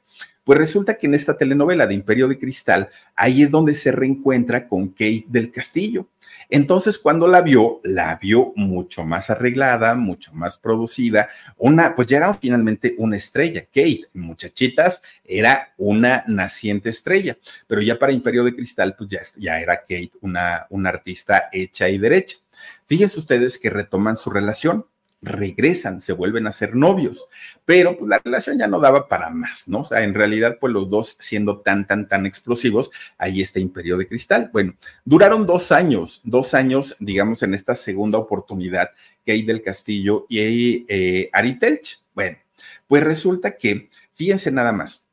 [0.51, 4.67] pues resulta que en esta telenovela de Imperio de Cristal, ahí es donde se reencuentra
[4.67, 6.09] con Kate del Castillo.
[6.49, 12.17] Entonces, cuando la vio, la vio mucho más arreglada, mucho más producida, una, pues ya
[12.17, 13.65] era finalmente una estrella.
[13.67, 17.39] Kate, muchachitas, era una naciente estrella,
[17.69, 21.89] pero ya para Imperio de Cristal, pues ya, ya era Kate una, una artista hecha
[21.89, 22.39] y derecha.
[22.87, 24.85] Fíjense ustedes que retoman su relación
[25.23, 27.29] regresan, se vuelven a ser novios,
[27.65, 29.81] pero pues la relación ya no daba para más, ¿no?
[29.81, 33.97] O sea, en realidad, pues los dos siendo tan, tan, tan explosivos, ahí está Imperio
[33.97, 34.51] de Cristal.
[34.53, 38.91] Bueno, duraron dos años, dos años, digamos, en esta segunda oportunidad
[39.25, 42.01] que hay del Castillo y eh, Ari Telch.
[42.15, 42.39] Bueno,
[42.87, 45.09] pues resulta que, fíjense nada más,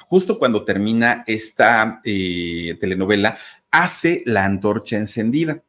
[0.00, 3.38] justo cuando termina esta eh, telenovela,
[3.70, 5.62] hace la antorcha encendida.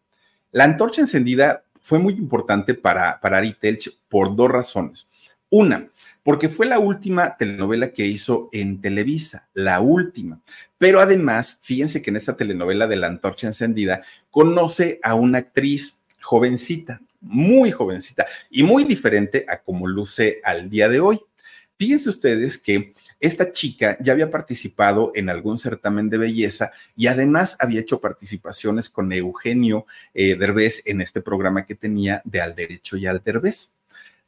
[0.51, 5.09] La antorcha encendida fue muy importante para, para Ari Telch por dos razones.
[5.49, 5.89] Una,
[6.23, 10.39] porque fue la última telenovela que hizo en Televisa, la última.
[10.77, 16.01] Pero además, fíjense que en esta telenovela de La Antorcha Encendida conoce a una actriz
[16.21, 21.19] jovencita, muy jovencita y muy diferente a como luce al día de hoy.
[21.81, 27.57] Fíjense ustedes que esta chica ya había participado en algún certamen de belleza y además
[27.59, 32.97] había hecho participaciones con Eugenio eh, Derbez en este programa que tenía de Al Derecho
[32.97, 33.73] y Al Derbez.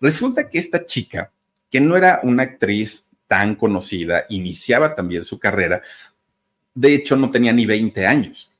[0.01, 1.31] Resulta que esta chica,
[1.69, 5.83] que no era una actriz tan conocida, iniciaba también su carrera,
[6.73, 8.51] de hecho no tenía ni 20 años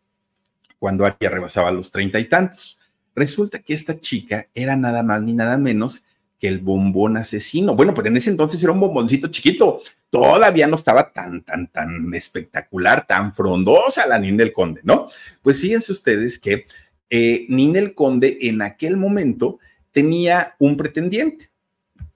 [0.78, 2.80] cuando Ari rebasaba los treinta y tantos.
[3.16, 6.06] Resulta que esta chica era nada más ni nada menos
[6.48, 7.76] el bombón asesino.
[7.76, 9.82] Bueno, pero en ese entonces era un bomboncito chiquito.
[10.10, 15.08] Todavía no estaba tan, tan, tan espectacular, tan frondosa la Ninel Conde, ¿no?
[15.42, 16.66] Pues fíjense ustedes que
[17.10, 19.60] eh, Ninel Conde en aquel momento
[19.92, 21.50] tenía un pretendiente.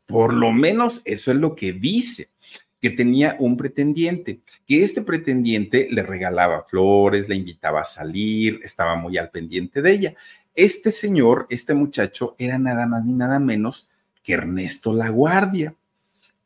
[0.06, 2.30] Por lo menos eso es lo que dice
[2.82, 8.96] que tenía un pretendiente, que este pretendiente le regalaba flores, le invitaba a salir, estaba
[8.96, 10.16] muy al pendiente de ella.
[10.54, 13.90] Este señor, este muchacho, era nada más ni nada menos
[14.28, 15.74] que Ernesto Laguardia.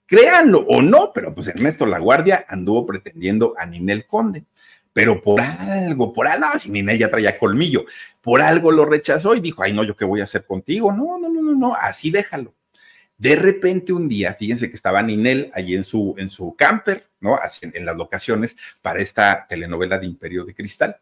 [0.05, 4.45] Créanlo o no, pero pues Ernesto Laguardia anduvo pretendiendo a Ninel Conde.
[4.93, 7.85] Pero por algo, por algo, si Ninel ya traía colmillo,
[8.21, 10.91] por algo lo rechazó y dijo, ay no, yo qué voy a hacer contigo.
[10.91, 12.53] No, no, no, no, no, así déjalo.
[13.17, 17.35] De repente un día, fíjense que estaba Ninel allí en su, en su camper, ¿no?
[17.35, 20.97] Así en, las locaciones para esta telenovela de Imperio de Cristal.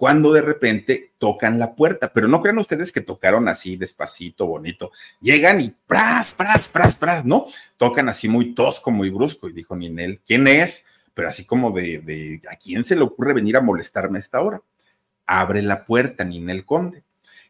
[0.00, 4.92] Cuando de repente tocan la puerta, pero no crean ustedes que tocaron así despacito, bonito.
[5.20, 7.44] Llegan y pras, pras, pras, pras, ¿no?
[7.76, 9.46] Tocan así muy tosco, muy brusco.
[9.46, 10.86] Y dijo Ninel, ¿quién es?
[11.12, 14.40] Pero así como de, de ¿a quién se le ocurre venir a molestarme a esta
[14.40, 14.62] hora?
[15.26, 17.04] Abre la puerta, Ninel Conde.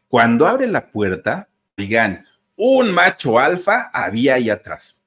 [0.09, 1.47] Cuando abre la puerta,
[1.77, 2.25] digan,
[2.57, 5.01] un macho alfa había ahí atrás.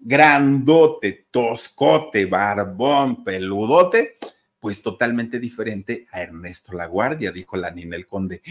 [0.00, 4.18] Grandote, toscote, barbón, peludote,
[4.60, 8.42] pues totalmente diferente a Ernesto Laguardia, dijo la Nina el Conde.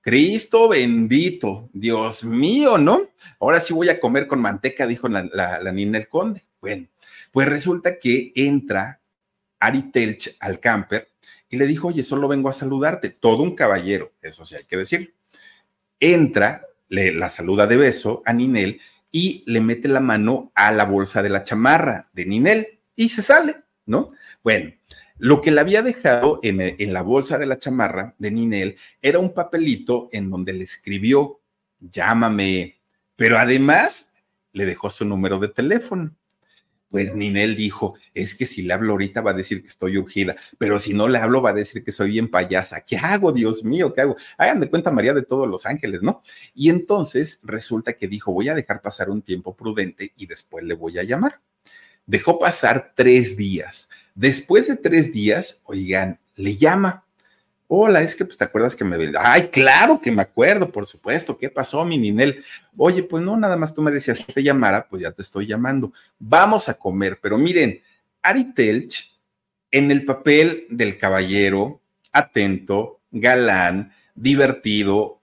[0.00, 3.10] Cristo bendito, Dios mío, ¿no?
[3.40, 6.42] Ahora sí voy a comer con manteca, dijo la, la, Nina el Conde.
[6.60, 6.88] Bueno,
[7.32, 9.00] pues resulta que entra
[9.60, 11.08] Ari Telch al camper
[11.48, 14.76] y le dijo, oye, solo vengo a saludarte, todo un caballero, eso sí hay que
[14.76, 15.14] decir.
[16.00, 18.80] Entra, le la saluda de beso a Ninel
[19.10, 23.22] y le mete la mano a la bolsa de la chamarra de Ninel y se
[23.22, 23.56] sale,
[23.86, 24.10] ¿no?
[24.42, 24.72] Bueno,
[25.18, 29.18] lo que le había dejado en, en la bolsa de la chamarra de Ninel era
[29.18, 31.40] un papelito en donde le escribió,
[31.80, 32.80] llámame,
[33.16, 34.12] pero además
[34.52, 36.14] le dejó su número de teléfono.
[36.88, 40.36] Pues Ninel dijo, es que si le hablo ahorita va a decir que estoy urgida,
[40.56, 42.82] pero si no le hablo va a decir que soy bien payasa.
[42.82, 43.92] ¿Qué hago, Dios mío?
[43.92, 44.16] ¿Qué hago?
[44.38, 46.22] Hagan de cuenta María de todos los ángeles, ¿no?
[46.54, 50.74] Y entonces resulta que dijo, voy a dejar pasar un tiempo prudente y después le
[50.74, 51.40] voy a llamar.
[52.06, 53.88] Dejó pasar tres días.
[54.14, 57.06] Después de tres días, oigan, le llama
[57.68, 58.96] Hola, es que pues te acuerdas que me...
[59.18, 61.36] Ay, claro que me acuerdo, por supuesto.
[61.36, 62.44] ¿Qué pasó, mi Ninel?
[62.76, 65.46] Oye, pues no, nada más tú me decías que te llamara, pues ya te estoy
[65.46, 65.92] llamando.
[66.20, 67.82] Vamos a comer, pero miren,
[68.22, 69.18] Ari Telch
[69.72, 71.80] en el papel del caballero,
[72.12, 75.20] atento, galán, divertido,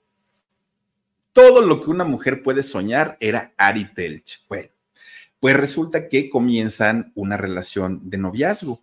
[1.31, 4.45] todo lo que una mujer puede soñar era Ari Telch.
[4.49, 4.69] Bueno,
[5.43, 8.81] pues resulta que comienzan una relación de noviazgo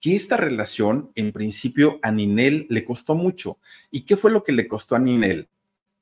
[0.00, 3.58] que esta relación, en principio, a Ninel le costó mucho.
[3.90, 5.50] ¿Y qué fue lo que le costó a Ninel?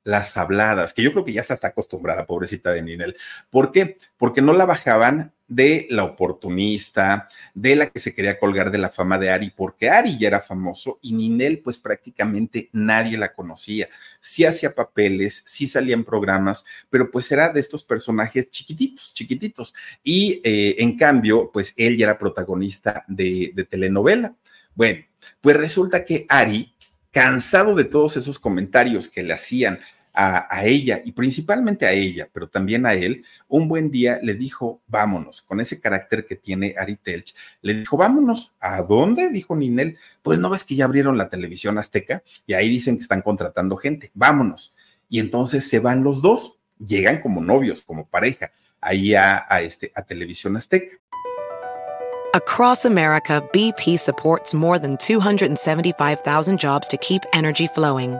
[0.07, 3.17] Las habladas, que yo creo que ya está, acostumbrada, pobrecita de Ninel.
[3.49, 3.97] ¿Por qué?
[4.15, 8.89] Porque no la bajaban de la oportunista, de la que se quería colgar de la
[8.89, 13.89] fama de Ari, porque Ari ya era famoso y Ninel pues prácticamente nadie la conocía.
[14.21, 19.75] Sí hacía papeles, sí salía en programas, pero pues era de estos personajes chiquititos, chiquititos.
[20.05, 24.37] Y eh, en cambio, pues él ya era protagonista de telenovela.
[24.73, 25.03] Bueno,
[25.41, 26.73] pues resulta que Ari,
[27.11, 29.79] cansado de todos esos comentarios que le hacían
[30.19, 34.81] a, ella y principalmente a ella, pero también a él, un buen día le dijo,
[34.87, 39.29] vámonos, con ese carácter que tiene Ari Telch, le dijo, vámonos, ¿a dónde?
[39.29, 43.03] Dijo Ninel, pues no ves que ya abrieron la televisión azteca y ahí dicen que
[43.03, 44.75] están contratando gente, vámonos.
[45.07, 48.51] Y entonces se van los dos, llegan como novios, como pareja,
[48.81, 50.97] ahí a, a este, a televisión azteca.
[52.33, 58.19] Across America, BP supports more than 275,000 jobs to keep energy flowing.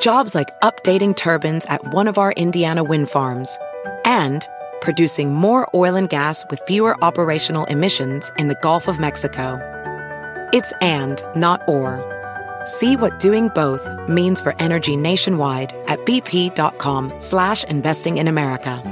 [0.00, 3.58] Jobs like updating turbines at one of our Indiana wind farms
[4.06, 4.48] and
[4.80, 9.60] producing more oil and gas with fewer operational emissions in the Gulf of Mexico.
[10.54, 12.00] It's and, not or.
[12.64, 18.82] See what doing both means for energy nationwide at bp.com slash investing in America.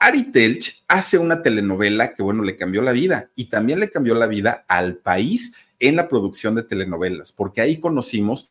[0.00, 4.14] Ari Telch hace una telenovela que, bueno, le cambió la vida y también le cambió
[4.14, 5.54] la vida al país
[5.88, 8.50] en la producción de telenovelas, porque ahí conocimos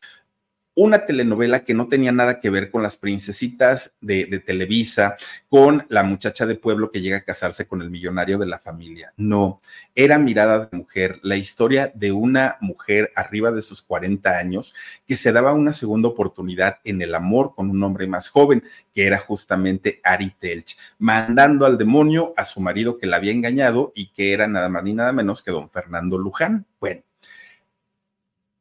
[0.76, 5.16] una telenovela que no tenía nada que ver con las princesitas de, Televisa,
[5.48, 9.12] con la muchacha de pueblo que llega a casarse con el millonario de la familia.
[9.16, 9.60] No,
[9.94, 14.74] era mirada de mujer, la historia de una mujer arriba de sus 40 años
[15.06, 19.06] que se daba una segunda oportunidad en el amor con un hombre más joven, que
[19.06, 24.12] era justamente Ari Telch, mandando al demonio a su marido que la había engañado y
[24.12, 26.66] que era nada más ni nada menos que don Fernando Luján.
[26.80, 27.02] Bueno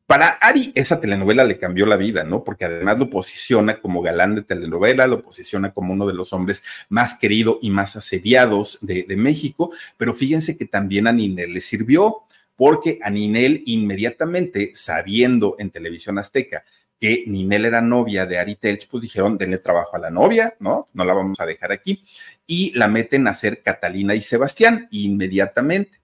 [0.05, 2.43] para Ari, esa telenovela le cambió la vida, ¿no?
[2.43, 6.63] Porque además lo posiciona como galán de telenovela, lo posiciona como uno de los hombres
[6.89, 12.23] más queridos y más asediados de, México, pero fíjense que también a Ninel le sirvió,
[12.55, 16.63] porque a Ninel inmediatamente, sabiendo en televisión azteca
[16.99, 20.89] que Ninel era novia de Ari Telch, pues dijeron, denle trabajo a la novia, ¿no?
[20.93, 22.05] No la vamos a dejar aquí.
[22.47, 26.02] Y la meten a ser Catalina y Sebastián inmediatamente.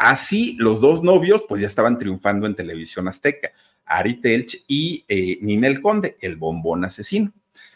[0.00, 3.52] Así, los dos novios, pues ya estaban triunfando en televisión azteca,
[3.84, 7.34] Ari Telch y eh, Ninel Conde, el bombón asesino.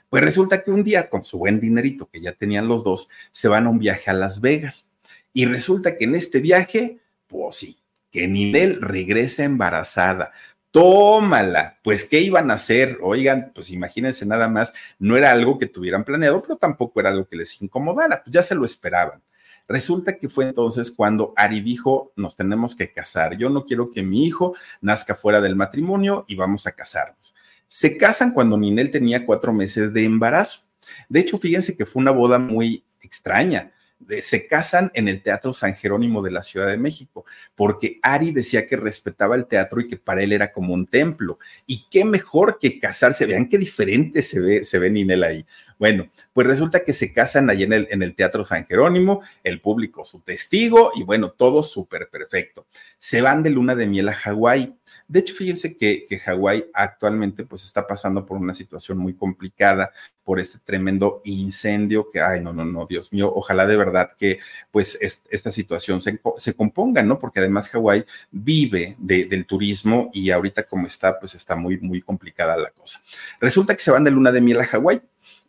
[0.09, 3.47] Pues resulta que un día, con su buen dinerito que ya tenían los dos, se
[3.49, 4.95] van a un viaje a Las Vegas.
[5.35, 7.77] Y resulta que en este viaje, pues sí,
[8.11, 10.33] que Ninel regresa embarazada.
[10.71, 11.79] Tómala.
[11.85, 13.01] Pues, ¿qué iban a hacer?
[13.03, 17.29] Oigan, pues imagínense nada más, no era algo que tuvieran planeado, pero tampoco era algo
[17.29, 19.23] que les incomodara, pues ya se lo esperaban.
[19.69, 23.37] Resulta que fue entonces cuando Ari dijo, nos tenemos que casar.
[23.37, 27.35] Yo no quiero que mi hijo nazca fuera del matrimonio y vamos a casarnos.
[27.69, 30.63] Se casan cuando Ninel tenía cuatro meses de embarazo.
[31.09, 33.74] De hecho, fíjense que fue una boda muy extraña
[34.21, 37.25] se casan en el Teatro San Jerónimo de la Ciudad de México,
[37.55, 41.39] porque Ari decía que respetaba el teatro y que para él era como un templo.
[41.67, 45.47] Y qué mejor que casarse, vean qué diferente se ve, se ve Ninel ahí.
[45.79, 49.61] Bueno, pues resulta que se casan allí en el, en el Teatro San Jerónimo, el
[49.61, 52.67] público su testigo y bueno, todo súper perfecto.
[52.99, 54.75] Se van de luna de miel a Hawái
[55.07, 59.93] de hecho, fíjense que, Hawái actualmente pues está pasando por una situación muy complicada
[60.25, 64.39] por este tremendo incendio que, ay, no, no, no, Dios mío, ojalá de verdad que
[64.71, 64.99] pues
[65.31, 67.19] esta situación se, se, componga, ¿no?
[67.19, 72.57] Porque además Hawái vive del turismo y ahorita como está, pues está muy, muy complicada
[72.57, 73.01] la cosa.
[73.41, 75.03] Resulta que se van de luna de miel a Hawái,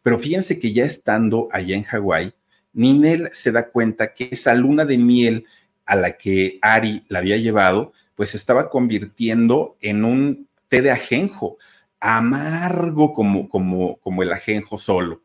[0.03, 2.33] pero fíjense que ya estando allá en Hawái,
[2.73, 5.45] Ninel se da cuenta que esa luna de miel
[5.85, 11.57] a la que Ari la había llevado, pues estaba convirtiendo en un té de ajenjo,
[11.99, 15.21] amargo como, como, como el ajenjo solo.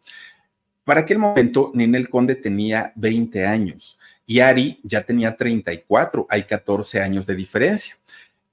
[0.85, 7.01] Para aquel momento, Ninel Conde tenía 20 años y Ari ya tenía 34, hay 14
[7.01, 7.97] años de diferencia.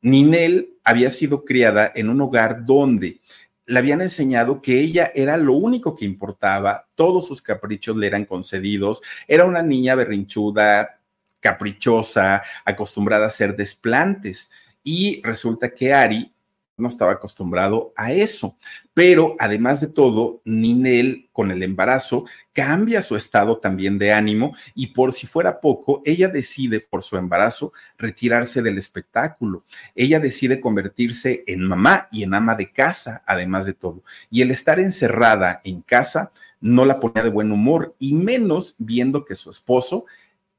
[0.02, 3.20] Ninel había sido criada en un hogar donde
[3.66, 8.26] le habían enseñado que ella era lo único que importaba, todos sus caprichos le eran
[8.26, 10.97] concedidos, era una niña berrinchuda,
[11.40, 14.52] caprichosa, acostumbrada a hacer desplantes.
[14.84, 16.34] Y resulta que Ari
[16.78, 18.56] no estaba acostumbrado a eso.
[18.94, 24.88] Pero además de todo, Ninel con el embarazo cambia su estado también de ánimo y
[24.88, 29.64] por si fuera poco, ella decide por su embarazo retirarse del espectáculo.
[29.96, 34.04] Ella decide convertirse en mamá y en ama de casa, además de todo.
[34.30, 39.26] Y el estar encerrada en casa no la ponía de buen humor y menos viendo
[39.26, 40.06] que su esposo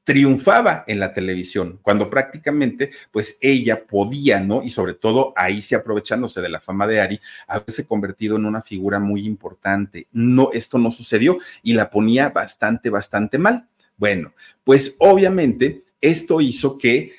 [0.09, 4.62] triunfaba en la televisión, cuando prácticamente pues ella podía, ¿no?
[4.62, 8.62] Y sobre todo ahí sí aprovechándose de la fama de Ari, haberse convertido en una
[8.62, 10.06] figura muy importante.
[10.12, 13.68] No, esto no sucedió y la ponía bastante, bastante mal.
[13.98, 14.32] Bueno,
[14.64, 17.12] pues obviamente esto hizo que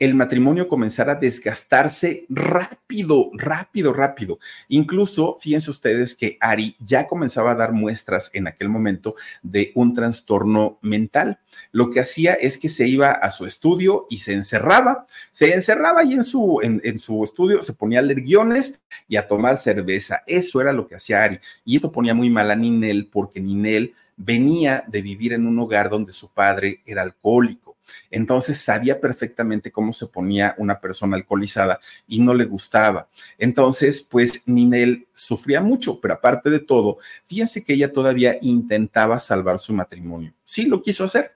[0.00, 4.38] el matrimonio comenzara a desgastarse rápido, rápido, rápido.
[4.68, 9.92] Incluso, fíjense ustedes que Ari ya comenzaba a dar muestras en aquel momento de un
[9.92, 11.38] trastorno mental.
[11.70, 16.00] Lo que hacía es que se iba a su estudio y se encerraba, se encerraba
[16.00, 20.22] ahí en su, en, su estudio, se ponía a leer guiones y a tomar cerveza.
[20.26, 21.40] Eso era lo que hacía Ari.
[21.66, 25.90] Y esto ponía muy mal a Ninel porque Ninel venía de vivir en un hogar
[25.90, 27.69] donde su padre era alcohólico
[28.10, 33.08] entonces sabía perfectamente cómo se ponía una persona alcoholizada y no le gustaba.
[33.38, 39.58] Entonces, pues Ninel sufría mucho, pero aparte de todo, fíjense que ella todavía intentaba salvar
[39.58, 40.34] su matrimonio.
[40.44, 41.32] Sí, lo quiso hacer.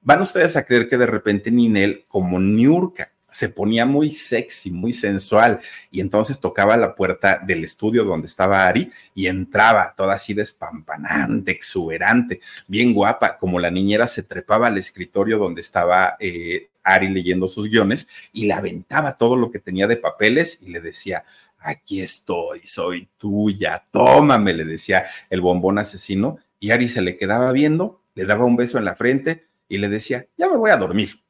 [0.00, 4.94] Van ustedes a creer que de repente Ninel, como Niurka, se ponía muy sexy, muy
[4.94, 5.60] sensual,
[5.90, 11.52] y entonces tocaba la puerta del estudio donde estaba Ari y entraba toda así despampanante,
[11.52, 17.46] exuberante, bien guapa, como la niñera se trepaba al escritorio donde estaba eh, Ari leyendo
[17.46, 21.26] sus guiones y le aventaba todo lo que tenía de papeles y le decía,
[21.58, 27.52] aquí estoy, soy tuya, tómame, le decía el bombón asesino, y Ari se le quedaba
[27.52, 30.78] viendo, le daba un beso en la frente y le decía, ya me voy a
[30.78, 31.25] dormir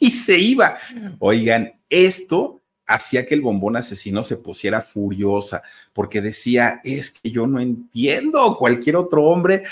[0.00, 0.78] y se iba.
[1.20, 7.46] Oigan, esto hacía que el bombón asesino se pusiera furiosa, porque decía, es que yo
[7.46, 9.62] no entiendo, cualquier otro hombre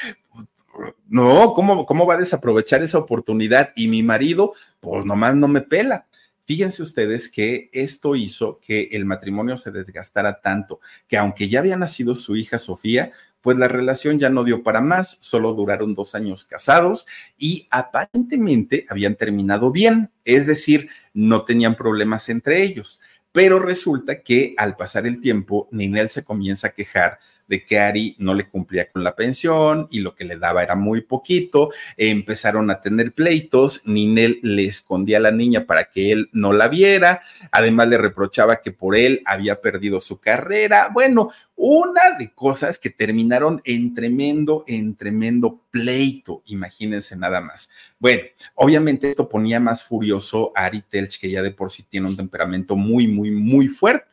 [1.09, 3.71] no, ¿cómo, ¿cómo va a desaprovechar esa oportunidad?
[3.75, 6.07] Y mi marido, pues nomás no me pela.
[6.45, 11.77] Fíjense ustedes que esto hizo que el matrimonio se desgastara tanto, que aunque ya había
[11.77, 16.15] nacido su hija Sofía, pues la relación ya no dio para más, solo duraron dos
[16.15, 23.01] años casados y aparentemente habían terminado bien, es decir, no tenían problemas entre ellos.
[23.33, 27.19] Pero resulta que al pasar el tiempo, Ninel se comienza a quejar
[27.49, 30.77] de que Ari no le cumplía con la pensión y lo que le daba era
[30.77, 31.71] muy poquito.
[31.97, 33.83] Empezaron a tener pleitos.
[33.87, 37.23] Ninel le escondía a la niña para que él no la viera.
[37.51, 40.91] Además, le reprochaba que por él había perdido su carrera.
[40.93, 47.71] Bueno, una de cosas que terminaron en tremendo, en tremendo pleito, imagínense nada más.
[47.99, 48.23] Bueno,
[48.55, 52.17] obviamente esto ponía más furioso a Ari Telch, que ya de por sí tiene un
[52.17, 54.07] temperamento muy, muy, muy fuerte.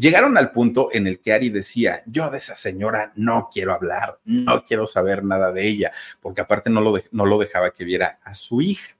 [0.00, 4.18] Llegaron al punto en el que Ari decía, yo de esa señora no quiero hablar,
[4.24, 5.92] no quiero saber nada de ella,
[6.22, 8.96] porque aparte no lo, no lo dejaba que viera a su hija.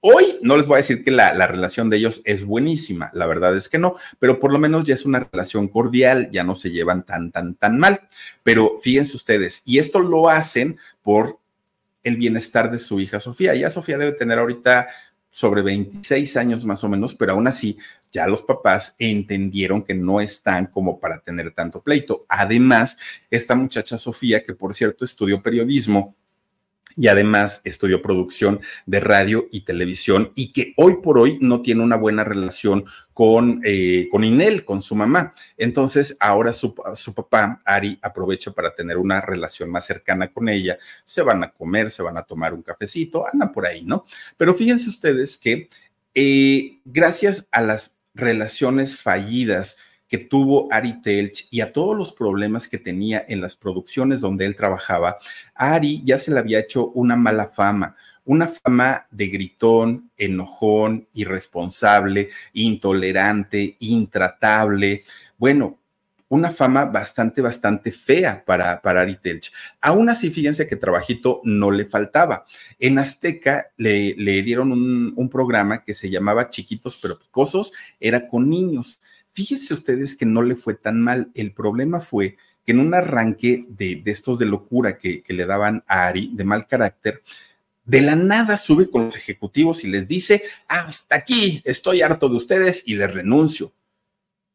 [0.00, 3.56] Hoy no les voy a decir que la, relación de ellos es buenísima, la verdad
[3.56, 6.70] es que no, pero por lo menos ya es una relación cordial, ya no se
[6.70, 8.02] llevan tan, tan, tan mal.
[8.44, 11.40] Pero fíjense ustedes, y esto lo hacen por
[12.04, 13.56] el bienestar de su hija Sofía.
[13.56, 14.86] Ya Sofía debe tener ahorita
[15.38, 17.78] sobre 26 años más o menos, pero aún así
[18.12, 22.26] ya los papás entendieron que no están como para tener tanto pleito.
[22.28, 22.98] Además,
[23.30, 26.16] esta muchacha Sofía, que por cierto estudió periodismo,
[26.98, 31.82] y además estudió producción de radio y televisión y que hoy por hoy no tiene
[31.84, 32.84] una buena relación
[33.14, 35.32] con, eh, con Inel, con su mamá.
[35.56, 40.76] Entonces, ahora su, su, papá, Ari, aprovecha para tener una relación más cercana con ella.
[41.04, 44.04] Se van a comer, se van a tomar un cafecito, andan por ahí, ¿no?
[44.36, 45.68] Pero fíjense ustedes que
[46.14, 49.78] eh, gracias a las relaciones fallidas
[50.08, 54.46] que tuvo Ari Telch y a todos los problemas que tenía en las producciones donde
[54.46, 55.18] él trabajaba,
[55.54, 57.94] Ari ya se le había hecho una mala fama,
[58.24, 65.04] una fama de gritón, enojón, irresponsable, intolerante, intratable.
[65.36, 65.78] Bueno,
[66.28, 69.50] una fama bastante, bastante fea para, para Ari Telch.
[69.80, 72.44] Aún así, fíjense que trabajito no le faltaba.
[72.78, 78.28] En Azteca le, le dieron un, un programa que se llamaba Chiquitos pero Picosos, era
[78.28, 79.00] con niños.
[79.38, 81.30] Fíjense ustedes que no le fue tan mal.
[81.32, 82.36] El problema fue
[82.66, 86.42] que en un arranque de, estos de locura que, que le daban a Ari, de
[86.42, 87.22] mal carácter,
[87.84, 92.34] de la nada sube con los ejecutivos y les dice, hasta aquí, estoy harto de
[92.34, 93.72] ustedes y les renuncio.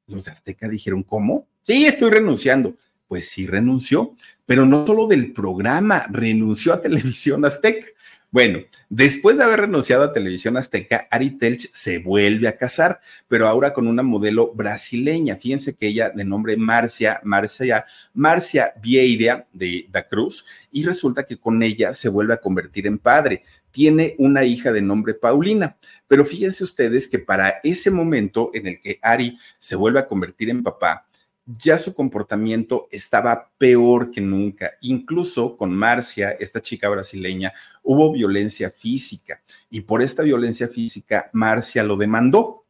[0.08, 1.48] Los de Azteca dijeron, ¿cómo?
[1.62, 2.76] Sí, estoy renunciando.
[3.08, 7.88] Pues sí, renunció, pero no solo del programa, renunció a Televisión Azteca.
[8.34, 13.48] Bueno, después de haber renunciado a Televisión Azteca, Ari Telch se vuelve a casar, pero
[13.48, 15.36] ahora con una modelo brasileña.
[15.36, 21.38] Fíjense que ella, de nombre Marcia, Marcia, Marcia Vieira de Da Cruz, y resulta que
[21.38, 23.44] con ella se vuelve a convertir en padre.
[23.70, 25.78] Tiene una hija de nombre Paulina,
[26.08, 30.50] pero fíjense ustedes que para ese momento en el que Ari se vuelve a convertir
[30.50, 31.06] en papá,
[31.46, 34.74] ya su comportamiento estaba peor que nunca.
[34.82, 41.84] Incluso con Marcia, esta chica brasileña, hubo violencia física y por esta violencia física Marcia
[41.84, 42.64] lo demandó.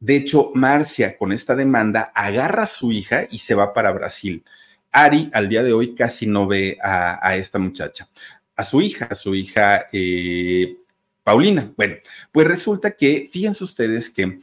[0.00, 4.44] De hecho, Marcia con esta demanda agarra a su hija y se va para Brasil.
[4.92, 8.08] Ari al día de hoy casi no ve a, esta muchacha,
[8.54, 10.76] a su hija, a su hija eh,
[11.24, 11.72] Paulina.
[11.76, 11.96] Bueno,
[12.30, 14.40] pues resulta que, fíjense ustedes que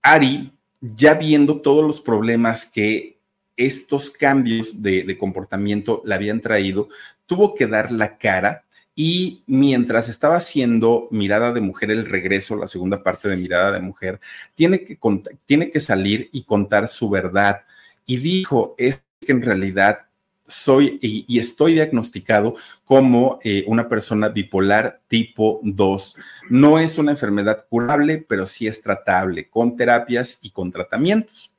[0.00, 0.52] Ari
[0.82, 3.18] ya viendo todos los problemas que
[3.56, 6.88] estos cambios de, comportamiento le habían traído,
[7.26, 8.64] tuvo que dar la cara
[8.94, 13.80] y mientras estaba haciendo Mirada de Mujer, el regreso, la segunda parte de Mirada de
[13.80, 14.20] Mujer,
[14.54, 14.98] tiene que,
[15.46, 17.62] tiene que salir y contar su verdad.
[18.04, 20.06] Y dijo, es que en realidad
[20.52, 26.16] soy y, estoy diagnosticado como eh, una persona bipolar tipo 2.
[26.50, 31.54] No es una enfermedad curable, pero sí es tratable con terapias y con tratamientos.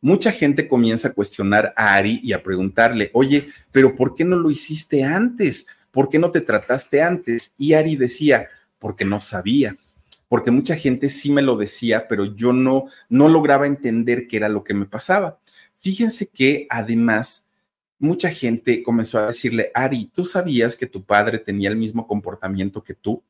[0.00, 4.36] Mucha gente comienza a cuestionar a Ari y a preguntarle, oye, pero ¿por qué no
[4.36, 5.66] lo hiciste antes?
[5.90, 7.54] ¿Por qué no te trataste antes?
[7.58, 9.76] Y Ari decía, porque no sabía
[10.28, 14.48] porque mucha gente sí me lo decía, pero yo no, no lograba entender qué era
[14.48, 15.38] lo que me pasaba.
[15.78, 17.45] Fíjense que además
[17.98, 22.82] mucha gente comenzó a decirle, Ari, ¿tú sabías que tu padre tenía el mismo comportamiento
[22.82, 23.22] que tú?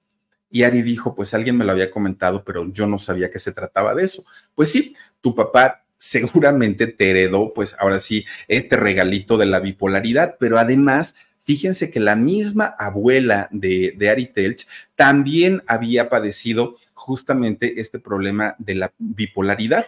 [0.51, 3.53] Y Ari dijo, pues alguien me lo había comentado, pero yo no sabía que se
[3.53, 4.25] trataba de eso.
[4.55, 10.37] Pues sí, tu papá seguramente te heredó, pues ahora sí, este regalito de la bipolaridad,
[10.39, 17.81] pero además Fíjense que la misma abuela de, de Ari Telch también había padecido justamente
[17.81, 19.87] este problema de la bipolaridad.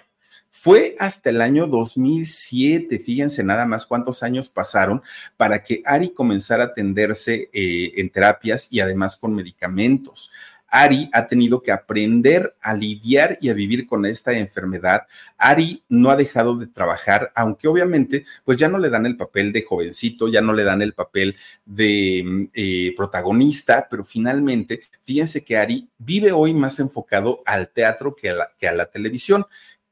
[0.51, 5.03] Fue hasta el año 2007, fíjense nada más cuántos años pasaron
[5.36, 10.32] para que Ari comenzara a atenderse eh, en terapias y además con medicamentos.
[10.70, 15.07] Ari ha tenido que aprender a lidiar y a vivir con esta enfermedad.
[15.36, 19.53] Ari no ha dejado de trabajar, aunque obviamente pues ya no le dan el papel
[19.53, 25.44] de jovencito, ya no le dan el papel de mm, eh, protagonista, pero finalmente, fíjense
[25.44, 29.46] que Ari vive hoy más enfocado al teatro que que a la televisión.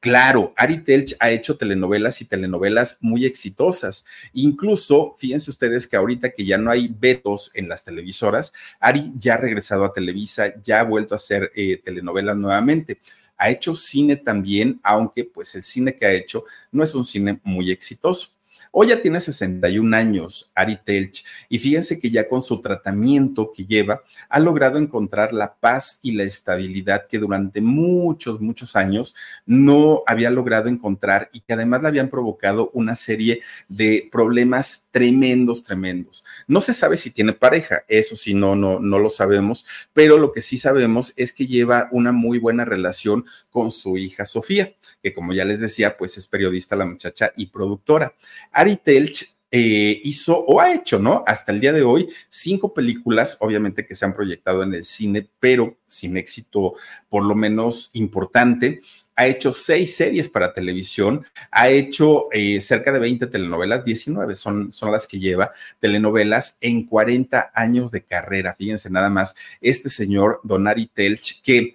[0.06, 4.06] Claro, Ari Telch ha hecho telenovelas y telenovelas muy exitosas.
[4.34, 9.34] Incluso, fíjense ustedes que ahorita que ya no hay vetos en las televisoras, Ari ya
[9.34, 13.00] ha regresado a Televisa, ya ha vuelto a hacer eh, telenovelas nuevamente.
[13.36, 17.40] Ha hecho cine también, aunque pues el cine que ha hecho no es un cine
[17.42, 18.35] muy exitoso.
[18.72, 23.64] Hoy ya tiene 61 años, Ari Telch, y fíjense que ya con su tratamiento que
[23.64, 29.14] lleva, ha logrado encontrar la paz y la estabilidad que durante muchos, muchos años
[29.46, 35.64] no había logrado encontrar y que además le habían provocado una serie de problemas tremendos,
[35.64, 36.24] tremendos.
[36.46, 40.32] No se sabe si tiene pareja, eso sí, no, no, no lo sabemos, pero lo
[40.32, 44.74] que sí sabemos es que lleva una muy buena relación con su hija Sofía
[45.06, 48.12] que como ya les decía, pues es periodista la muchacha y productora.
[48.50, 51.22] Ari Telch eh, hizo o ha hecho, ¿no?
[51.28, 55.30] Hasta el día de hoy, cinco películas, obviamente que se han proyectado en el cine,
[55.38, 56.74] pero sin éxito
[57.08, 58.80] por lo menos importante.
[59.14, 64.72] Ha hecho seis series para televisión, ha hecho eh, cerca de 20 telenovelas, 19 son,
[64.72, 68.56] son las que lleva, telenovelas en 40 años de carrera.
[68.58, 71.74] Fíjense nada más, este señor Don Ari Telch, que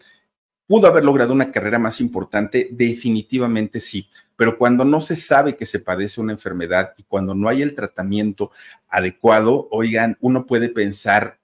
[0.72, 2.70] ¿Pudo haber logrado una carrera más importante?
[2.72, 7.50] Definitivamente sí, pero cuando no se sabe que se padece una enfermedad y cuando no
[7.50, 8.52] hay el tratamiento
[8.88, 11.42] adecuado, oigan, uno puede pensar,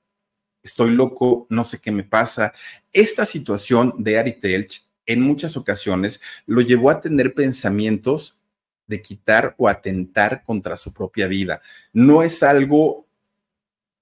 [0.64, 2.54] estoy loco, no sé qué me pasa.
[2.94, 8.42] Esta situación de Ari Telch en muchas ocasiones lo llevó a tener pensamientos
[8.86, 11.62] de quitar o atentar contra su propia vida.
[11.92, 13.07] No es algo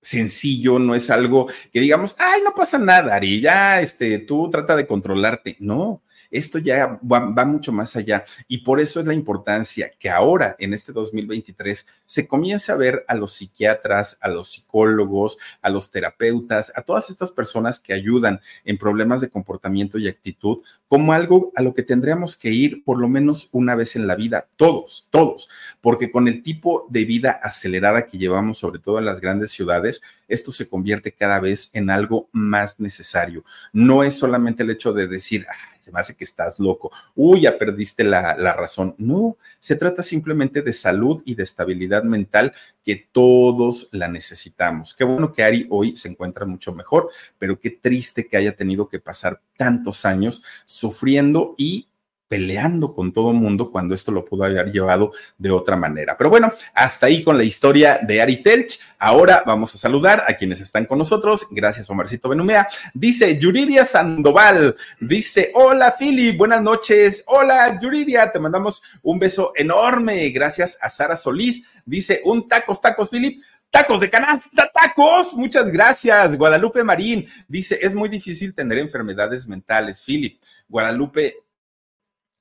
[0.05, 4.75] sencillo, no es algo que digamos, ay, no pasa nada, Ari, ya, este, tú trata
[4.75, 5.57] de controlarte.
[5.59, 6.03] No,
[6.37, 10.73] esto ya va, mucho más allá y por eso es la importancia que ahora, en
[10.73, 16.71] este 2023, se comience a ver a los psiquiatras, a los psicólogos, a los terapeutas,
[16.75, 21.61] a todas estas personas que ayudan en problemas de comportamiento y actitud como algo a
[21.61, 25.49] lo que tendríamos que ir por lo menos una vez en la vida, todos, todos,
[25.81, 30.01] porque con el tipo de vida acelerada que llevamos, sobre todo en las grandes ciudades,
[30.27, 33.43] esto se convierte cada vez en algo más necesario.
[33.73, 35.45] No es solamente el hecho de decir,
[35.85, 38.95] se me hace que estás loco, uy, ya perdiste la, la razón.
[38.97, 44.95] No, se trata simplemente de salud y de estabilidad mental que todos la necesitamos.
[44.95, 48.87] Qué bueno que Ari hoy se encuentra mucho mejor, pero qué triste que haya tenido
[48.87, 51.87] que pasar tantos años sufriendo y
[52.27, 56.17] peleando con todo mundo cuando esto lo pudo haber llevado de otra manera.
[56.17, 58.79] Pero bueno, hasta ahí con la historia de Ari Telch.
[58.97, 61.47] Ahora vamos a saludar a quienes están con nosotros.
[61.51, 62.67] Gracias, Omarcito Benumea.
[62.93, 64.75] Dice Yuridia Sandoval.
[64.99, 67.23] Dice, hola, Philly, buenas noches.
[67.27, 70.29] Hola, Yuridia, te mandamos un beso enorme.
[70.29, 71.67] Gracias a Sara Solís.
[71.85, 73.41] Dice, un tacos, tacos, Philip.
[73.75, 75.33] Tacos de canasta, tacos.
[75.33, 76.37] Muchas gracias.
[76.37, 80.39] Guadalupe Marín dice, es muy difícil tener enfermedades mentales, Philip.
[80.69, 81.44] Guadalupe,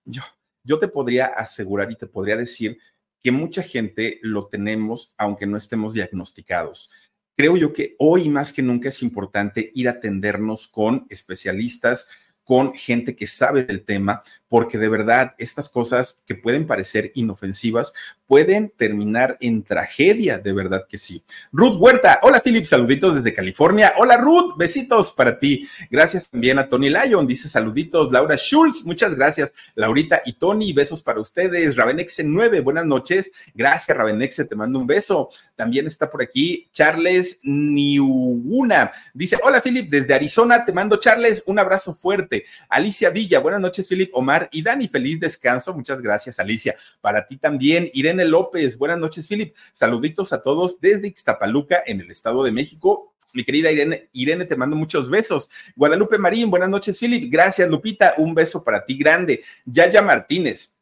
[0.04, 0.22] yo,
[0.62, 2.78] yo te podría asegurar y te podría decir
[3.20, 6.90] que mucha gente lo tenemos aunque no estemos diagnosticados.
[7.36, 12.08] Creo yo que hoy más que nunca es importante ir a atendernos con especialistas,
[12.44, 17.94] con gente que sabe del tema, porque de verdad estas cosas que pueden parecer inofensivas
[18.34, 21.22] pueden terminar en tragedia, de verdad que sí.
[21.52, 23.92] Ruth Huerta, hola Philip, saluditos desde California.
[23.96, 25.68] Hola Ruth, besitos para ti.
[25.88, 28.10] Gracias también a Tony Lyon, dice saluditos.
[28.10, 29.54] Laura Schultz, muchas gracias.
[29.76, 31.76] Laurita y Tony, besos para ustedes.
[31.76, 33.30] Ravenexe 9, buenas noches.
[33.54, 35.30] Gracias Ravenexe, te mando un beso.
[35.54, 38.90] También está por aquí Charles Niuguna.
[39.12, 42.46] Dice, hola Philip, desde Arizona te mando Charles, un abrazo fuerte.
[42.68, 45.72] Alicia Villa, buenas noches Philip, Omar y Dani, feliz descanso.
[45.72, 46.74] Muchas gracias Alicia.
[47.00, 49.54] Para ti también, Irene López, buenas noches, Philip.
[49.72, 53.14] Saluditos a todos desde Ixtapaluca, en el Estado de México.
[53.32, 55.50] Mi querida Irene, Irene, te mando muchos besos.
[55.76, 57.30] Guadalupe Marín, buenas noches, Philip.
[57.32, 58.14] Gracias, Lupita.
[58.18, 59.42] Un beso para ti grande.
[59.64, 60.74] Yaya Martínez,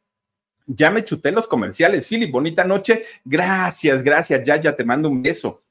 [0.67, 2.09] ya me chuté los comerciales.
[2.09, 3.05] Philip, bonita noche.
[3.25, 4.45] Gracias, gracias.
[4.45, 5.63] Yaya, te mando un beso.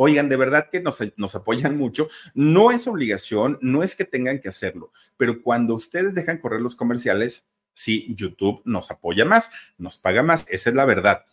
[0.00, 2.06] Oigan, de verdad que nos, apoyan mucho.
[2.32, 6.76] No es obligación, no es que tengan que hacerlo, pero cuando ustedes dejan correr los
[6.76, 10.44] comerciales, si YouTube nos apoya más, nos paga más.
[10.48, 11.24] Esa es la verdad.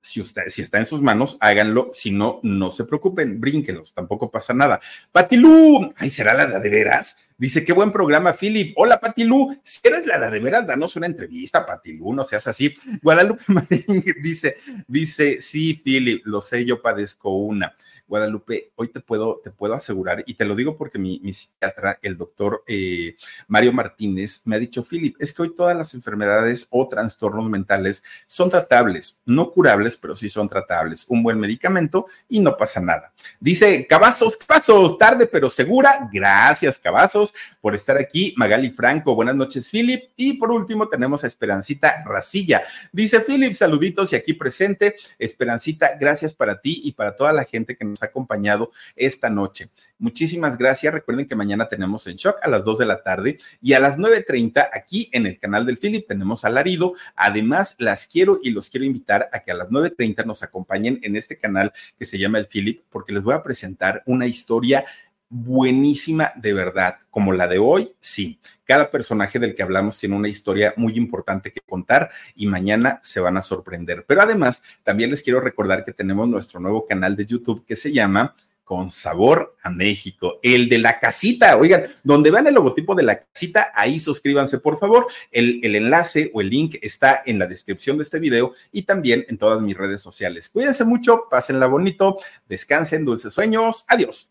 [0.00, 1.90] Si, usted, si está en sus manos, háganlo.
[1.92, 4.78] Si no, no se preocupen, brínquenlos, tampoco pasa nada.
[5.10, 7.26] Patilú, ay, será la de, de veras.
[7.40, 8.74] Dice, qué buen programa, Philip.
[8.76, 9.58] Hola, Patilú.
[9.62, 12.76] Si eres la de veras, danos una entrevista, Patilú, no seas así.
[13.02, 17.74] Guadalupe Marín dice, dice, sí, Philip, lo sé, yo padezco una.
[18.10, 22.16] Guadalupe, hoy te puedo, te puedo asegurar, y te lo digo porque mi, psiquiatra, el
[22.16, 23.14] doctor eh,
[23.46, 28.02] Mario Martínez, me ha dicho, Philip, es que hoy todas las enfermedades o trastornos mentales
[28.26, 31.06] son tratables, no curables, pero sí son tratables.
[31.08, 33.12] Un buen medicamento y no pasa nada.
[33.38, 36.10] Dice Cavazos, Cavazos, tarde pero segura.
[36.12, 37.29] Gracias, Cavazos,
[37.60, 38.34] por estar aquí.
[38.36, 40.10] Magali Franco, buenas noches, Philip.
[40.16, 42.62] Y por último, tenemos a Esperancita Racilla.
[42.92, 44.96] Dice Philip, saluditos y aquí presente.
[45.18, 49.70] Esperancita, gracias para ti y para toda la gente que nos acompañado esta noche.
[49.98, 50.94] Muchísimas gracias.
[50.94, 53.98] Recuerden que mañana tenemos en shock a las 2 de la tarde y a las
[53.98, 56.94] 9.30 aquí en el canal del Philip tenemos alarido.
[57.16, 61.16] Además, las quiero y los quiero invitar a que a las 9.30 nos acompañen en
[61.16, 64.84] este canal que se llama el Philip porque les voy a presentar una historia
[65.30, 68.40] buenísima de verdad, como la de hoy, sí.
[68.64, 73.20] Cada personaje del que hablamos tiene una historia muy importante que contar y mañana se
[73.20, 74.04] van a sorprender.
[74.06, 77.92] Pero además, también les quiero recordar que tenemos nuestro nuevo canal de YouTube que se
[77.92, 78.34] llama
[78.64, 81.56] con sabor a México, el de la casita.
[81.56, 85.08] Oigan, donde vean el logotipo de la casita, ahí suscríbanse, por favor.
[85.32, 89.24] El, el, enlace o el link está en la descripción de este video y también
[89.28, 90.48] en todas mis redes sociales.
[90.48, 93.84] Cuídense mucho, pásenla bonito, descansen, dulces sueños.
[93.88, 94.30] Adiós.